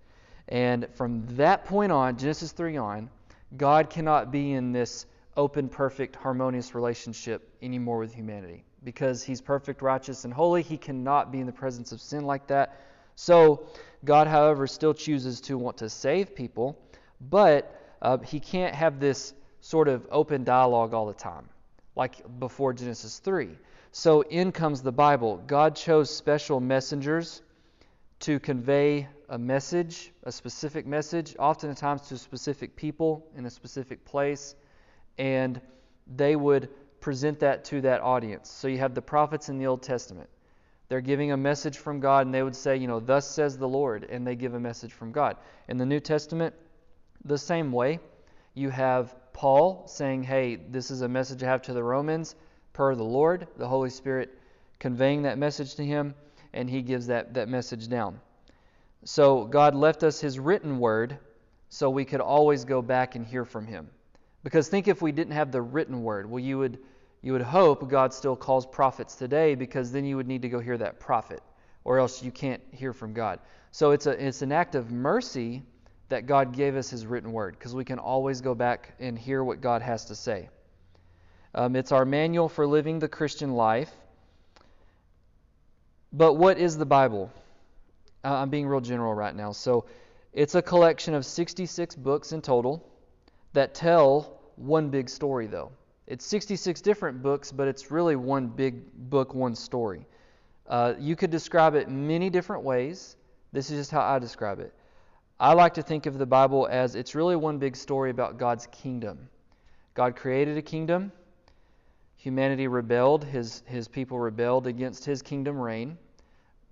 And 0.50 0.90
from 0.96 1.26
that 1.38 1.64
point 1.64 1.94
on, 1.94 2.18
Genesis 2.18 2.52
3 2.52 2.76
on, 2.76 3.10
God 3.56 3.90
cannot 3.90 4.34
be 4.34 4.52
in 4.52 4.74
this 4.74 5.06
open, 5.36 5.70
perfect, 5.70 6.16
harmonious 6.16 6.76
relationship 6.76 7.50
anymore 7.62 8.00
with 8.00 8.14
humanity. 8.14 8.64
Because 8.84 9.24
he's 9.24 9.42
perfect, 9.42 9.82
righteous, 9.82 10.26
and 10.26 10.34
holy, 10.34 10.62
he 10.62 10.78
cannot 10.78 11.32
be 11.32 11.40
in 11.40 11.46
the 11.46 11.54
presence 11.54 11.92
of 11.92 12.02
sin 12.02 12.26
like 12.26 12.48
that. 12.48 12.80
So, 13.16 13.68
God, 14.04 14.28
however, 14.28 14.68
still 14.68 14.94
chooses 14.94 15.40
to 15.42 15.58
want 15.58 15.78
to 15.78 15.90
save 15.90 16.36
people, 16.36 16.78
but 17.22 17.80
uh, 18.02 18.18
he 18.18 18.40
can't 18.40 18.76
have 18.76 19.00
this 19.00 19.34
sort 19.62 19.88
of 19.88 20.06
open 20.12 20.44
dialogue 20.44 20.94
all 20.94 21.06
the 21.06 21.14
time, 21.14 21.48
like 21.96 22.40
before 22.40 22.74
Genesis 22.74 23.20
3. 23.20 23.50
So, 23.92 24.22
in 24.22 24.52
comes 24.52 24.82
the 24.82 24.92
Bible. 24.92 25.42
God 25.48 25.76
chose 25.76 26.14
special 26.14 26.60
messengers 26.60 27.42
to 28.22 28.40
convey 28.40 29.08
a 29.30 29.38
message, 29.38 30.12
a 30.24 30.32
specific 30.32 30.86
message, 30.86 31.36
oftentimes 31.40 32.02
to 32.04 32.18
specific 32.18 32.76
people 32.76 33.26
in 33.36 33.46
a 33.46 33.50
specific 33.50 34.04
place, 34.06 34.56
and 35.18 35.62
they 36.16 36.36
would 36.36 36.70
present 37.00 37.40
that 37.40 37.66
to 37.66 37.82
that 37.82 38.02
audience. 38.02 38.50
So 38.50 38.68
you 38.68 38.78
have 38.78 38.96
the 38.96 39.02
prophets 39.02 39.50
in 39.50 39.58
the 39.58 39.68
Old 39.68 39.82
Testament. 39.82 40.30
They're 40.90 41.02
giving 41.02 41.32
a 41.32 41.38
message 41.38 41.78
from 41.78 42.00
God, 42.00 42.26
and 42.26 42.34
they 42.34 42.44
would 42.44 42.56
say, 42.56 42.78
you 42.78 42.88
know, 42.88 43.00
thus 43.00 43.30
says 43.30 43.58
the 43.58 43.68
Lord, 43.68 44.06
and 44.10 44.26
they 44.26 44.36
give 44.36 44.54
a 44.54 44.60
message 44.60 44.94
from 44.94 45.12
God. 45.12 45.38
In 45.68 45.78
the 45.78 45.86
New 45.86 46.00
Testament, 46.00 46.54
the 47.26 47.38
same 47.38 47.72
way. 47.72 48.00
You 48.54 48.70
have 48.70 49.16
Paul 49.34 49.88
saying, 49.88 50.24
hey, 50.24 50.56
this 50.56 50.92
is 50.92 51.02
a 51.02 51.08
message 51.08 51.42
I 51.42 51.48
have 51.48 51.64
to 51.64 51.74
the 51.74 51.84
Romans 51.84 52.36
per 52.74 52.96
the 52.96 53.04
Lord, 53.04 53.48
the 53.58 53.68
Holy 53.68 53.90
Spirit 53.90 54.38
conveying 54.80 55.24
that 55.24 55.38
message 55.38 55.76
to 55.76 55.86
him, 55.86 56.14
and 56.54 56.70
he 56.70 56.82
gives 56.82 57.08
that, 57.08 57.34
that 57.34 57.48
message 57.48 57.88
down. 57.88 58.20
So 59.06 59.46
God 59.46 59.76
left 59.76 60.04
us 60.04 60.20
his 60.20 60.38
written 60.40 60.78
word 60.78 61.18
so 61.70 61.90
we 61.90 62.06
could 62.06 62.22
always 62.22 62.66
go 62.66 62.82
back 62.82 63.16
and 63.16 63.26
hear 63.26 63.46
from 63.46 63.66
him. 63.66 63.90
Because 64.44 64.68
think 64.68 64.88
if 64.88 65.02
we 65.02 65.12
didn't 65.12 65.34
have 65.34 65.52
the 65.52 65.62
written 65.62 66.04
word, 66.04 66.30
well 66.30 66.40
you 66.44 66.60
would 66.60 66.80
you 67.22 67.32
would 67.32 67.42
hope 67.42 67.88
God 67.90 68.14
still 68.14 68.36
calls 68.36 68.66
prophets 68.66 69.16
today 69.16 69.56
because 69.56 69.92
then 69.94 70.04
you 70.04 70.18
would 70.18 70.28
need 70.28 70.42
to 70.42 70.50
go 70.50 70.60
hear 70.60 70.78
that 70.78 71.00
prophet 71.00 71.42
or 71.86 71.98
else 71.98 72.22
you 72.22 72.32
can't 72.32 72.62
hear 72.72 72.92
from 72.92 73.14
God. 73.14 73.40
So 73.72 73.92
it's 73.92 74.06
a 74.06 74.12
it's 74.12 74.42
an 74.42 74.52
act 74.52 74.76
of 74.76 74.92
mercy 74.92 75.64
that 76.10 76.26
God 76.26 76.54
gave 76.54 76.76
us 76.76 76.90
his 76.90 77.06
written 77.06 77.32
word 77.32 77.58
because 77.58 77.74
we 77.74 77.86
can 77.86 77.98
always 77.98 78.42
go 78.42 78.54
back 78.54 78.94
and 79.00 79.18
hear 79.18 79.44
what 79.44 79.62
God 79.62 79.82
has 79.82 80.06
to 80.06 80.16
say. 80.16 80.50
Um, 81.56 81.76
it's 81.76 81.92
our 81.92 82.06
manual 82.06 82.50
for 82.50 82.68
living 82.68 83.00
the 83.00 83.08
Christian 83.08 83.54
life. 83.54 83.92
But 86.12 86.34
what 86.34 86.58
is 86.58 86.78
the 86.78 86.86
Bible? 86.86 87.32
Uh, 88.24 88.34
I'm 88.36 88.50
being 88.50 88.68
real 88.68 88.82
general 88.82 89.14
right 89.14 89.36
now. 89.36 89.52
So 89.52 89.86
it's 90.34 90.56
a 90.56 90.62
collection 90.62 91.14
of 91.14 91.26
66 91.26 91.96
books 91.96 92.32
in 92.32 92.42
total 92.42 92.88
that 93.54 93.74
tell 93.74 94.40
one 94.56 94.90
big 94.90 95.10
story, 95.10 95.48
though. 95.48 95.72
It's 96.08 96.26
66 96.26 96.82
different 96.82 97.22
books, 97.22 97.52
but 97.52 97.68
it's 97.68 97.90
really 97.90 98.16
one 98.16 98.48
big 98.48 98.84
book, 99.10 99.34
one 99.34 99.56
story. 99.56 100.06
Uh, 100.68 100.94
you 101.00 101.16
could 101.16 101.30
describe 101.30 101.76
it 101.76 101.90
many 101.90 102.30
different 102.30 102.64
ways. 102.64 103.16
This 103.52 103.70
is 103.70 103.80
just 103.80 103.92
how 103.92 104.02
I 104.02 104.20
describe 104.20 104.60
it. 104.60 104.74
I 105.40 105.54
like 105.54 105.74
to 105.76 105.82
think 105.82 106.06
of 106.06 106.18
the 106.18 106.26
Bible 106.26 106.68
as 106.70 106.96
it's 106.96 107.16
really 107.16 107.36
one 107.36 107.58
big 107.58 107.76
story 107.76 108.10
about 108.10 108.38
God's 108.38 108.68
kingdom. 108.68 109.30
God 109.94 110.16
created 110.16 110.58
a 110.58 110.62
kingdom. 110.62 111.12
Humanity 112.18 112.68
rebelled, 112.68 113.24
his, 113.24 113.64
his 113.66 113.88
people 113.88 114.20
rebelled 114.20 114.68
against 114.68 115.06
his 115.06 115.22
kingdom 115.22 115.58
reign 115.58 115.98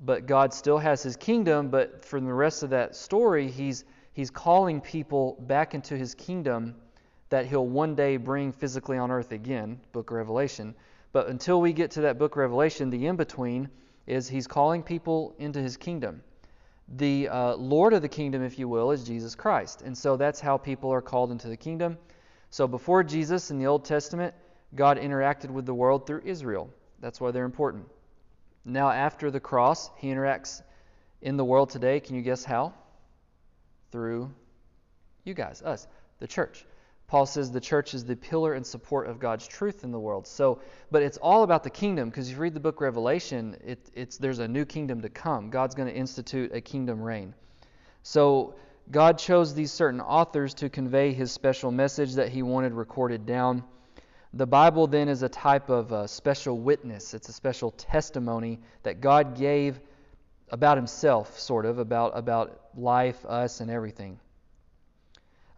but 0.03 0.25
God 0.25 0.53
still 0.53 0.79
has 0.79 1.03
his 1.03 1.15
kingdom, 1.15 1.69
but 1.69 2.03
for 2.03 2.19
the 2.19 2.33
rest 2.33 2.63
of 2.63 2.71
that 2.71 2.95
story, 2.95 3.49
he's, 3.49 3.85
he's 4.13 4.29
calling 4.29 4.81
people 4.81 5.37
back 5.39 5.73
into 5.73 5.97
his 5.97 6.13
kingdom 6.15 6.75
that 7.29 7.45
he'll 7.45 7.65
one 7.65 7.95
day 7.95 8.17
bring 8.17 8.51
physically 8.51 8.97
on 8.97 9.09
earth 9.09 9.31
again, 9.31 9.79
book 9.93 10.11
of 10.11 10.17
Revelation. 10.17 10.75
But 11.13 11.27
until 11.27 11.61
we 11.61 11.73
get 11.73 11.91
to 11.91 12.01
that 12.01 12.17
book 12.17 12.33
of 12.33 12.37
Revelation, 12.37 12.89
the 12.89 13.07
in 13.07 13.15
between 13.15 13.69
is 14.07 14.27
he's 14.27 14.47
calling 14.47 14.83
people 14.83 15.33
into 15.39 15.61
his 15.61 15.77
kingdom. 15.77 16.23
The 16.95 17.29
uh, 17.29 17.55
Lord 17.55 17.93
of 17.93 18.01
the 18.01 18.09
kingdom, 18.09 18.43
if 18.43 18.59
you 18.59 18.67
will, 18.67 18.91
is 18.91 19.03
Jesus 19.03 19.33
Christ. 19.33 19.81
And 19.81 19.97
so 19.97 20.17
that's 20.17 20.41
how 20.41 20.57
people 20.57 20.91
are 20.91 21.01
called 21.01 21.31
into 21.31 21.47
the 21.47 21.55
kingdom. 21.55 21.97
So 22.49 22.67
before 22.67 23.03
Jesus 23.03 23.49
in 23.49 23.59
the 23.59 23.67
Old 23.67 23.85
Testament, 23.85 24.33
God 24.75 24.97
interacted 24.97 25.49
with 25.51 25.65
the 25.65 25.73
world 25.73 26.05
through 26.05 26.23
Israel. 26.25 26.69
That's 26.99 27.21
why 27.21 27.31
they're 27.31 27.45
important. 27.45 27.87
Now, 28.65 28.89
after 28.89 29.31
the 29.31 29.39
cross, 29.39 29.89
he 29.97 30.09
interacts 30.09 30.61
in 31.21 31.37
the 31.37 31.45
world 31.45 31.69
today. 31.69 31.99
Can 31.99 32.15
you 32.15 32.21
guess 32.21 32.43
how? 32.43 32.73
Through 33.91 34.31
you 35.23 35.33
guys, 35.33 35.61
us, 35.61 35.87
the 36.19 36.27
church. 36.27 36.65
Paul 37.07 37.25
says 37.25 37.51
the 37.51 37.59
church 37.59 37.93
is 37.93 38.05
the 38.05 38.15
pillar 38.15 38.53
and 38.53 38.65
support 38.65 39.07
of 39.07 39.19
God's 39.19 39.45
truth 39.45 39.83
in 39.83 39.91
the 39.91 39.99
world. 39.99 40.25
So, 40.25 40.61
but 40.91 41.03
it's 41.03 41.17
all 41.17 41.43
about 41.43 41.63
the 41.63 41.69
kingdom 41.69 42.09
because 42.09 42.29
if 42.29 42.35
you 42.35 42.41
read 42.41 42.53
the 42.53 42.61
book 42.61 42.79
Revelation, 42.79 43.57
it, 43.65 43.89
it's 43.93 44.17
there's 44.17 44.39
a 44.39 44.47
new 44.47 44.63
kingdom 44.63 45.01
to 45.01 45.09
come. 45.09 45.49
God's 45.49 45.75
going 45.75 45.89
to 45.89 45.93
institute 45.93 46.51
a 46.53 46.61
kingdom 46.61 47.01
reign. 47.01 47.33
So 48.03 48.55
God 48.89 49.17
chose 49.17 49.53
these 49.53 49.73
certain 49.73 49.99
authors 49.99 50.53
to 50.55 50.69
convey 50.69 51.11
His 51.11 51.33
special 51.33 51.69
message 51.69 52.13
that 52.13 52.29
He 52.29 52.43
wanted 52.43 52.73
recorded 52.73 53.25
down. 53.25 53.63
The 54.33 54.47
Bible 54.47 54.87
then 54.87 55.09
is 55.09 55.21
a 55.21 55.29
type 55.29 55.69
of 55.69 55.91
a 55.91 56.07
special 56.07 56.57
witness. 56.57 57.13
It's 57.13 57.27
a 57.27 57.33
special 57.33 57.71
testimony 57.71 58.61
that 58.83 59.01
God 59.01 59.37
gave 59.37 59.81
about 60.51 60.77
himself, 60.77 61.39
sort 61.39 61.65
of, 61.65 61.79
about, 61.79 62.17
about 62.17 62.61
life, 62.75 63.25
us, 63.25 63.61
and 63.61 63.71
everything. 63.71 64.19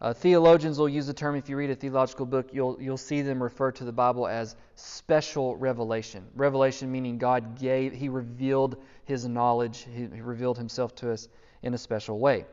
Uh, 0.00 0.12
theologians 0.12 0.78
will 0.78 0.88
use 0.88 1.06
the 1.06 1.14
term, 1.14 1.36
if 1.36 1.48
you 1.48 1.56
read 1.56 1.70
a 1.70 1.74
theological 1.74 2.26
book, 2.26 2.48
you'll, 2.52 2.80
you'll 2.80 2.96
see 2.96 3.22
them 3.22 3.42
refer 3.42 3.72
to 3.72 3.84
the 3.84 3.92
Bible 3.92 4.26
as 4.26 4.54
special 4.74 5.56
revelation. 5.56 6.24
Revelation 6.34 6.90
meaning 6.92 7.18
God 7.18 7.58
gave, 7.58 7.92
He 7.92 8.08
revealed 8.08 8.76
His 9.04 9.26
knowledge, 9.26 9.86
He, 9.94 10.06
he 10.14 10.20
revealed 10.20 10.58
Himself 10.58 10.94
to 10.96 11.10
us 11.10 11.28
in 11.62 11.74
a 11.74 11.78
special 11.78 12.18
way. 12.18 12.44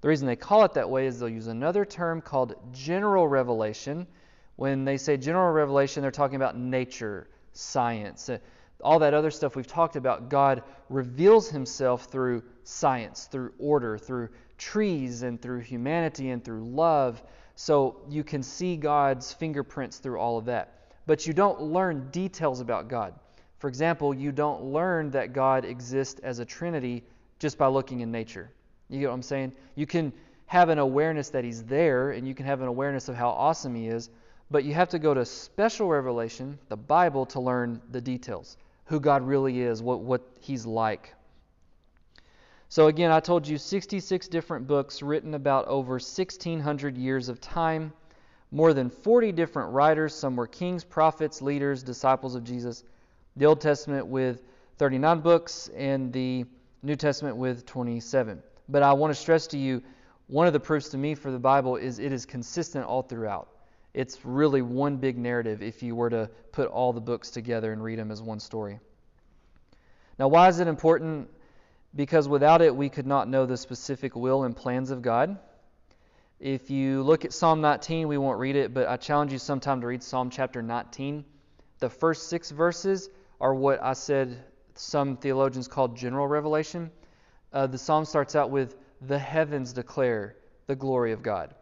The 0.00 0.08
reason 0.08 0.26
they 0.26 0.36
call 0.36 0.64
it 0.64 0.74
that 0.74 0.88
way 0.88 1.06
is 1.06 1.18
they'll 1.18 1.28
use 1.28 1.46
another 1.46 1.84
term 1.84 2.20
called 2.20 2.54
general 2.72 3.26
revelation, 3.26 4.06
when 4.56 4.84
they 4.84 4.96
say 4.96 5.16
general 5.16 5.52
revelation, 5.52 6.02
they're 6.02 6.10
talking 6.10 6.36
about 6.36 6.56
nature, 6.56 7.26
science, 7.52 8.28
uh, 8.28 8.38
all 8.82 8.98
that 8.98 9.14
other 9.14 9.30
stuff 9.30 9.54
we've 9.54 9.66
talked 9.66 9.96
about. 9.96 10.28
God 10.28 10.62
reveals 10.88 11.48
himself 11.48 12.04
through 12.06 12.42
science, 12.64 13.28
through 13.30 13.52
order, 13.58 13.96
through 13.96 14.28
trees, 14.58 15.22
and 15.22 15.40
through 15.40 15.60
humanity, 15.60 16.30
and 16.30 16.44
through 16.44 16.64
love. 16.64 17.22
So 17.54 17.96
you 18.08 18.24
can 18.24 18.42
see 18.42 18.76
God's 18.76 19.32
fingerprints 19.32 19.98
through 19.98 20.18
all 20.18 20.38
of 20.38 20.46
that. 20.46 20.74
But 21.06 21.26
you 21.26 21.32
don't 21.32 21.60
learn 21.60 22.10
details 22.10 22.60
about 22.60 22.88
God. 22.88 23.14
For 23.58 23.68
example, 23.68 24.12
you 24.12 24.32
don't 24.32 24.64
learn 24.64 25.10
that 25.10 25.32
God 25.32 25.64
exists 25.64 26.20
as 26.20 26.40
a 26.40 26.44
Trinity 26.44 27.04
just 27.38 27.58
by 27.58 27.68
looking 27.68 28.00
in 28.00 28.10
nature. 28.10 28.50
You 28.88 29.00
get 29.00 29.08
what 29.08 29.14
I'm 29.14 29.22
saying? 29.22 29.52
You 29.76 29.86
can 29.86 30.12
have 30.46 30.68
an 30.68 30.78
awareness 30.78 31.30
that 31.30 31.44
He's 31.44 31.62
there, 31.64 32.10
and 32.10 32.26
you 32.26 32.34
can 32.34 32.46
have 32.46 32.60
an 32.60 32.68
awareness 32.68 33.08
of 33.08 33.14
how 33.14 33.30
awesome 33.30 33.74
He 33.74 33.86
is, 33.86 34.10
but 34.50 34.64
you 34.64 34.74
have 34.74 34.90
to 34.90 34.98
go 34.98 35.14
to 35.14 35.24
special 35.24 35.88
revelation, 35.88 36.58
the 36.68 36.76
Bible, 36.76 37.24
to 37.26 37.40
learn 37.40 37.80
the 37.90 38.00
details 38.00 38.56
who 38.86 39.00
God 39.00 39.22
really 39.22 39.60
is, 39.60 39.82
what, 39.82 40.00
what 40.00 40.22
He's 40.40 40.66
like. 40.66 41.14
So, 42.68 42.86
again, 42.86 43.10
I 43.10 43.20
told 43.20 43.46
you 43.46 43.58
66 43.58 44.28
different 44.28 44.66
books 44.66 45.02
written 45.02 45.34
about 45.34 45.66
over 45.68 45.94
1,600 45.94 46.96
years 46.96 47.28
of 47.28 47.40
time, 47.40 47.92
more 48.50 48.72
than 48.72 48.88
40 48.88 49.32
different 49.32 49.72
writers. 49.72 50.14
Some 50.14 50.36
were 50.36 50.46
kings, 50.46 50.82
prophets, 50.82 51.42
leaders, 51.42 51.82
disciples 51.82 52.34
of 52.34 52.44
Jesus. 52.44 52.84
The 53.36 53.44
Old 53.44 53.60
Testament 53.60 54.06
with 54.06 54.42
39 54.78 55.20
books, 55.20 55.68
and 55.76 56.12
the 56.12 56.46
New 56.82 56.96
Testament 56.96 57.36
with 57.36 57.66
27. 57.66 58.42
But 58.68 58.82
I 58.82 58.92
want 58.94 59.14
to 59.14 59.20
stress 59.20 59.46
to 59.48 59.58
you 59.58 59.82
one 60.28 60.46
of 60.46 60.54
the 60.54 60.60
proofs 60.60 60.88
to 60.88 60.98
me 60.98 61.14
for 61.14 61.30
the 61.30 61.38
Bible 61.38 61.76
is 61.76 61.98
it 61.98 62.10
is 62.10 62.24
consistent 62.24 62.86
all 62.86 63.02
throughout. 63.02 63.48
It's 63.94 64.24
really 64.24 64.62
one 64.62 64.96
big 64.96 65.18
narrative 65.18 65.62
if 65.62 65.82
you 65.82 65.94
were 65.94 66.10
to 66.10 66.30
put 66.52 66.68
all 66.68 66.92
the 66.92 67.00
books 67.00 67.30
together 67.30 67.72
and 67.72 67.82
read 67.82 67.98
them 67.98 68.10
as 68.10 68.22
one 68.22 68.40
story. 68.40 68.80
Now, 70.18 70.28
why 70.28 70.48
is 70.48 70.60
it 70.60 70.68
important? 70.68 71.28
Because 71.94 72.28
without 72.28 72.62
it, 72.62 72.74
we 72.74 72.88
could 72.88 73.06
not 73.06 73.28
know 73.28 73.44
the 73.44 73.56
specific 73.56 74.16
will 74.16 74.44
and 74.44 74.56
plans 74.56 74.90
of 74.90 75.02
God. 75.02 75.38
If 76.40 76.70
you 76.70 77.02
look 77.02 77.24
at 77.24 77.32
Psalm 77.32 77.60
19, 77.60 78.08
we 78.08 78.18
won't 78.18 78.38
read 78.38 78.56
it, 78.56 78.72
but 78.72 78.88
I 78.88 78.96
challenge 78.96 79.32
you 79.32 79.38
sometime 79.38 79.80
to 79.82 79.86
read 79.86 80.02
Psalm 80.02 80.30
chapter 80.30 80.62
19. 80.62 81.24
The 81.78 81.90
first 81.90 82.28
six 82.28 82.50
verses 82.50 83.10
are 83.40 83.54
what 83.54 83.82
I 83.82 83.92
said 83.92 84.42
some 84.74 85.16
theologians 85.16 85.68
call 85.68 85.88
general 85.88 86.26
revelation. 86.26 86.90
Uh, 87.52 87.66
the 87.66 87.78
psalm 87.78 88.04
starts 88.04 88.34
out 88.34 88.50
with, 88.50 88.76
The 89.02 89.18
heavens 89.18 89.72
declare 89.72 90.36
the 90.66 90.76
glory 90.76 91.12
of 91.12 91.22
God. 91.22 91.54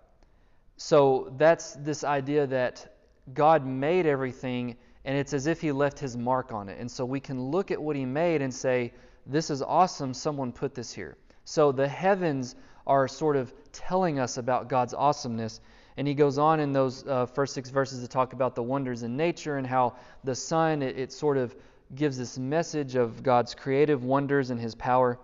So 0.83 1.31
that's 1.37 1.75
this 1.75 2.05
idea 2.05 2.47
that 2.47 2.97
God 3.35 3.67
made 3.67 4.07
everything 4.07 4.79
and 5.05 5.15
it's 5.15 5.35
as 5.35 5.47
if 5.47 5.61
He 5.61 5.73
left 5.73 5.99
His 5.99 6.17
mark 6.17 6.55
on 6.55 6.71
it. 6.71 6.81
And 6.81 6.91
so 6.91 7.05
we 7.05 7.21
can 7.21 7.51
look 7.51 7.71
at 7.71 7.81
what 7.81 7.97
He 7.97 8.07
made 8.07 8.41
and 8.41 8.53
say, 8.53 8.95
This 9.27 9.51
is 9.51 9.61
awesome, 9.61 10.15
someone 10.15 10.53
put 10.53 10.75
this 10.75 10.91
here. 10.91 11.19
So 11.45 11.71
the 11.71 11.87
heavens 11.87 12.57
are 12.87 13.07
sort 13.09 13.37
of 13.37 13.53
telling 13.73 14.19
us 14.19 14.39
about 14.39 14.71
God's 14.71 14.95
awesomeness. 14.95 15.61
And 15.99 16.09
he 16.09 16.15
goes 16.15 16.39
on 16.39 16.61
in 16.61 16.73
those 16.73 17.07
uh, 17.07 17.27
first 17.27 17.53
six 17.53 17.69
verses 17.69 18.01
to 18.01 18.09
talk 18.09 18.33
about 18.33 18.55
the 18.55 18.63
wonders 18.63 19.03
in 19.03 19.19
nature 19.19 19.59
and 19.59 19.67
how 19.67 19.97
the 20.25 20.35
sun, 20.35 20.81
it, 20.81 20.99
it 20.99 21.13
sort 21.13 21.37
of 21.37 21.55
gives 21.95 22.17
this 22.17 22.39
message 22.39 22.95
of 22.95 23.23
God's 23.23 23.55
creative 23.55 24.03
wonders 24.03 24.49
and 24.49 24.59
his 24.59 24.75
power. 24.75 25.19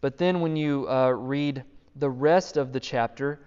But 0.00 0.18
then 0.18 0.40
when 0.40 0.56
you 0.56 0.88
uh, 0.90 1.10
read 1.10 1.62
the 1.94 2.10
rest 2.10 2.56
of 2.56 2.72
the 2.72 2.80
chapter, 2.80 3.38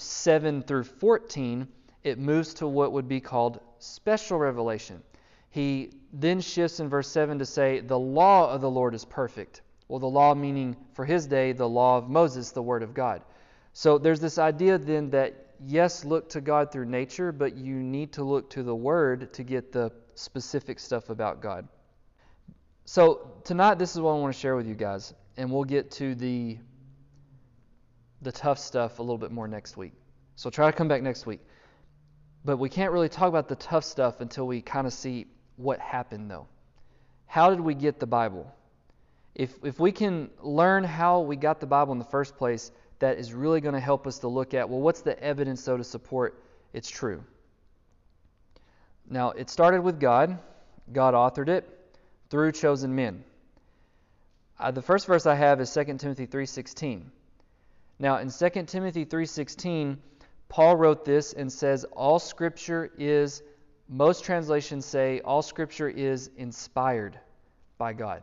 7 0.00 0.62
through 0.62 0.84
14, 0.84 1.68
it 2.02 2.18
moves 2.18 2.54
to 2.54 2.66
what 2.66 2.92
would 2.92 3.08
be 3.08 3.20
called 3.20 3.60
special 3.78 4.38
revelation. 4.38 5.02
He 5.50 5.90
then 6.12 6.40
shifts 6.40 6.80
in 6.80 6.88
verse 6.88 7.08
7 7.08 7.38
to 7.38 7.46
say, 7.46 7.80
The 7.80 7.98
law 7.98 8.52
of 8.52 8.60
the 8.60 8.70
Lord 8.70 8.94
is 8.94 9.04
perfect. 9.04 9.62
Well, 9.88 9.98
the 9.98 10.06
law 10.06 10.34
meaning 10.34 10.76
for 10.92 11.04
his 11.04 11.26
day, 11.26 11.52
the 11.52 11.68
law 11.68 11.98
of 11.98 12.08
Moses, 12.08 12.52
the 12.52 12.62
word 12.62 12.82
of 12.82 12.94
God. 12.94 13.22
So 13.72 13.98
there's 13.98 14.20
this 14.20 14.38
idea 14.38 14.78
then 14.78 15.10
that, 15.10 15.54
yes, 15.64 16.04
look 16.04 16.28
to 16.30 16.40
God 16.40 16.70
through 16.70 16.86
nature, 16.86 17.32
but 17.32 17.56
you 17.56 17.74
need 17.74 18.12
to 18.12 18.24
look 18.24 18.50
to 18.50 18.62
the 18.62 18.74
word 18.74 19.32
to 19.34 19.42
get 19.42 19.72
the 19.72 19.90
specific 20.14 20.78
stuff 20.78 21.10
about 21.10 21.42
God. 21.42 21.66
So 22.84 23.32
tonight, 23.44 23.78
this 23.78 23.94
is 23.94 24.00
what 24.00 24.12
I 24.12 24.18
want 24.18 24.34
to 24.34 24.40
share 24.40 24.56
with 24.56 24.66
you 24.66 24.74
guys, 24.74 25.14
and 25.36 25.50
we'll 25.50 25.64
get 25.64 25.90
to 25.92 26.14
the 26.14 26.58
the 28.22 28.32
tough 28.32 28.58
stuff 28.58 28.98
a 28.98 29.02
little 29.02 29.18
bit 29.18 29.30
more 29.30 29.48
next 29.48 29.76
week. 29.76 29.92
So 30.36 30.50
try 30.50 30.70
to 30.70 30.76
come 30.76 30.88
back 30.88 31.02
next 31.02 31.26
week. 31.26 31.40
But 32.44 32.58
we 32.58 32.68
can't 32.68 32.92
really 32.92 33.08
talk 33.08 33.28
about 33.28 33.48
the 33.48 33.56
tough 33.56 33.84
stuff 33.84 34.20
until 34.20 34.46
we 34.46 34.62
kind 34.62 34.86
of 34.86 34.92
see 34.92 35.26
what 35.56 35.78
happened, 35.78 36.30
though. 36.30 36.46
How 37.26 37.50
did 37.50 37.60
we 37.60 37.74
get 37.74 38.00
the 38.00 38.06
Bible? 38.06 38.52
If, 39.34 39.54
if 39.62 39.78
we 39.78 39.92
can 39.92 40.30
learn 40.42 40.84
how 40.84 41.20
we 41.20 41.36
got 41.36 41.60
the 41.60 41.66
Bible 41.66 41.92
in 41.92 41.98
the 41.98 42.04
first 42.04 42.36
place, 42.36 42.72
that 42.98 43.18
is 43.18 43.32
really 43.32 43.60
going 43.60 43.74
to 43.74 43.80
help 43.80 44.06
us 44.06 44.18
to 44.18 44.28
look 44.28 44.54
at 44.54 44.68
well, 44.68 44.80
what's 44.80 45.02
the 45.02 45.18
evidence, 45.22 45.64
though, 45.64 45.76
to 45.76 45.84
support 45.84 46.42
it's 46.72 46.90
true? 46.90 47.24
Now, 49.08 49.30
it 49.30 49.50
started 49.50 49.82
with 49.82 49.98
God, 50.00 50.38
God 50.92 51.14
authored 51.14 51.48
it 51.48 51.68
through 52.30 52.52
chosen 52.52 52.94
men. 52.94 53.24
Uh, 54.58 54.70
the 54.70 54.82
first 54.82 55.06
verse 55.06 55.26
I 55.26 55.34
have 55.34 55.60
is 55.60 55.72
2 55.72 55.98
Timothy 55.98 56.26
3:16. 56.26 57.10
Now, 58.00 58.16
in 58.16 58.30
2 58.30 58.66
Timothy 58.66 59.04
3:16, 59.04 59.98
Paul 60.48 60.74
wrote 60.76 61.04
this 61.04 61.34
and 61.34 61.52
says 61.52 61.84
all 61.92 62.18
scripture 62.18 62.90
is 62.98 63.42
most 63.88 64.24
translations 64.24 64.86
say 64.86 65.20
all 65.20 65.42
scripture 65.42 65.88
is 65.88 66.30
inspired 66.36 67.20
by 67.76 67.92
God. 67.92 68.22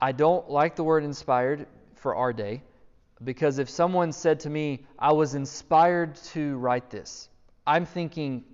I 0.00 0.12
don't 0.12 0.50
like 0.50 0.74
the 0.74 0.82
word 0.82 1.04
inspired 1.04 1.66
for 1.94 2.16
our 2.16 2.32
day 2.32 2.62
because 3.22 3.58
if 3.58 3.70
someone 3.70 4.12
said 4.12 4.40
to 4.40 4.50
me, 4.50 4.84
I 4.98 5.12
was 5.12 5.34
inspired 5.34 6.16
to 6.32 6.56
write 6.56 6.90
this, 6.90 7.28
I'm 7.66 7.86
thinking 7.86 8.44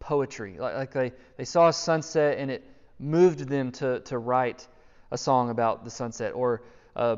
poetry. 0.00 0.56
Like, 0.58 0.74
like 0.76 0.92
they, 0.92 1.12
they 1.36 1.44
saw 1.44 1.68
a 1.68 1.72
sunset 1.72 2.38
and 2.38 2.50
it 2.50 2.64
moved 2.98 3.40
them 3.40 3.70
to, 3.72 4.00
to 4.00 4.18
write 4.18 4.66
a 5.10 5.18
song 5.18 5.50
about 5.50 5.84
the 5.84 5.90
sunset 5.90 6.32
or 6.34 6.62
uh, 6.96 7.16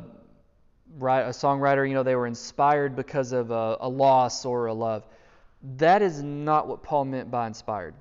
a 0.99 1.31
songwriter, 1.31 1.87
you 1.87 1.95
know, 1.95 2.03
they 2.03 2.17
were 2.17 2.27
inspired 2.27 2.97
because 2.97 3.33
of 3.33 3.51
a, 3.51 3.77
a 3.81 3.89
loss 3.89 4.45
or 4.45 4.67
a 4.67 4.75
love. 4.75 5.07
That 5.77 6.03
is 6.03 6.23
not 6.23 6.69
what 6.69 6.83
Paul 6.83 7.05
meant 7.05 7.31
by 7.31 7.47
inspired. 7.47 7.95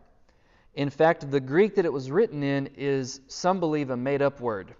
In 0.75 0.89
fact, 0.89 1.29
the 1.29 1.39
Greek 1.39 1.75
that 1.75 1.85
it 1.85 1.91
was 1.91 2.09
written 2.09 2.43
in 2.43 2.67
is, 2.75 3.21
some 3.27 3.59
believe, 3.59 3.89
a 3.89 3.97
made 3.97 4.21
up 4.21 4.39
word. 4.39 4.73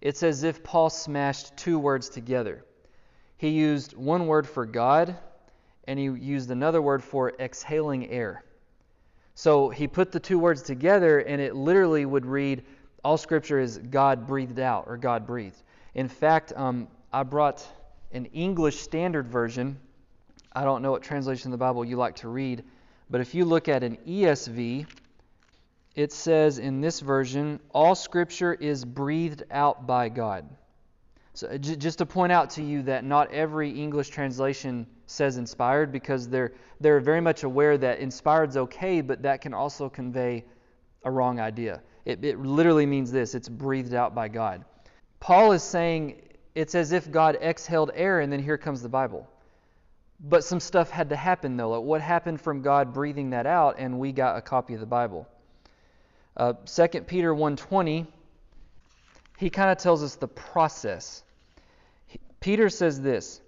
It's 0.00 0.22
as 0.22 0.42
if 0.42 0.62
Paul 0.62 0.90
smashed 0.90 1.56
two 1.56 1.78
words 1.78 2.08
together. 2.08 2.64
He 3.38 3.48
used 3.50 3.96
one 3.96 4.26
word 4.26 4.46
for 4.46 4.66
God, 4.66 5.16
and 5.84 5.98
he 5.98 6.04
used 6.06 6.50
another 6.50 6.82
word 6.82 7.02
for 7.02 7.32
exhaling 7.38 8.08
air. 8.10 8.44
So 9.34 9.68
he 9.68 9.86
put 9.86 10.12
the 10.12 10.20
two 10.20 10.38
words 10.38 10.62
together, 10.62 11.20
and 11.20 11.40
it 11.40 11.54
literally 11.54 12.04
would 12.04 12.26
read, 12.26 12.64
All 13.04 13.16
scripture 13.16 13.58
is 13.58 13.78
God 13.78 14.26
breathed 14.26 14.58
out 14.58 14.84
or 14.86 14.96
God 14.96 15.26
breathed. 15.26 15.62
In 15.94 16.08
fact, 16.08 16.52
um, 16.56 16.88
I 17.12 17.22
brought 17.22 17.66
an 18.12 18.26
English 18.26 18.80
Standard 18.80 19.28
Version. 19.28 19.78
I 20.52 20.64
don't 20.64 20.82
know 20.82 20.90
what 20.90 21.02
translation 21.02 21.48
of 21.48 21.52
the 21.52 21.64
Bible 21.64 21.84
you 21.84 21.96
like 21.96 22.16
to 22.16 22.28
read, 22.28 22.64
but 23.10 23.20
if 23.20 23.34
you 23.34 23.44
look 23.44 23.68
at 23.68 23.82
an 23.82 23.98
ESV, 24.06 24.86
it 25.94 26.12
says 26.12 26.58
in 26.58 26.80
this 26.80 27.00
version, 27.00 27.60
all 27.70 27.94
scripture 27.94 28.52
is 28.52 28.84
breathed 28.84 29.44
out 29.50 29.86
by 29.86 30.08
God. 30.08 30.46
So 31.32 31.48
uh, 31.48 31.58
j- 31.58 31.76
just 31.76 31.98
to 31.98 32.06
point 32.06 32.32
out 32.32 32.50
to 32.50 32.62
you 32.62 32.82
that 32.82 33.04
not 33.04 33.30
every 33.32 33.70
English 33.70 34.08
translation 34.08 34.86
says 35.06 35.36
inspired 35.36 35.92
because 35.92 36.28
they're 36.28 36.52
they're 36.80 37.00
very 37.00 37.20
much 37.20 37.42
aware 37.42 37.76
that 37.78 37.98
inspired 37.98 38.50
is 38.50 38.56
okay, 38.56 39.00
but 39.00 39.22
that 39.22 39.40
can 39.40 39.54
also 39.54 39.88
convey 39.88 40.44
a 41.04 41.10
wrong 41.10 41.38
idea. 41.40 41.82
It, 42.04 42.24
it 42.24 42.38
literally 42.40 42.86
means 42.86 43.12
this: 43.12 43.34
it's 43.34 43.48
breathed 43.48 43.94
out 43.94 44.14
by 44.14 44.28
God. 44.28 44.64
Paul 45.20 45.52
is 45.52 45.62
saying 45.62 46.22
it's 46.56 46.74
as 46.74 46.92
if 46.92 47.10
God 47.10 47.36
exhaled 47.42 47.90
air 47.94 48.20
and 48.20 48.32
then 48.32 48.42
here 48.42 48.56
comes 48.56 48.80
the 48.80 48.88
Bible. 48.88 49.28
But 50.18 50.42
some 50.42 50.58
stuff 50.58 50.88
had 50.88 51.10
to 51.10 51.16
happen 51.16 51.58
though. 51.58 51.72
Like 51.72 51.82
what 51.82 52.00
happened 52.00 52.40
from 52.40 52.62
God 52.62 52.94
breathing 52.94 53.30
that 53.30 53.46
out 53.46 53.76
and 53.78 53.98
we 53.98 54.10
got 54.10 54.38
a 54.38 54.40
copy 54.40 54.72
of 54.72 54.80
the 54.80 54.86
Bible? 54.86 55.28
Uh, 56.34 56.54
2 56.64 57.02
Peter 57.02 57.34
1:20 57.34 58.06
he 59.38 59.50
kind 59.50 59.70
of 59.70 59.76
tells 59.76 60.02
us 60.02 60.14
the 60.14 60.28
process. 60.28 61.22
He, 62.06 62.18
Peter 62.40 62.70
says 62.70 63.02
this, 63.02 63.42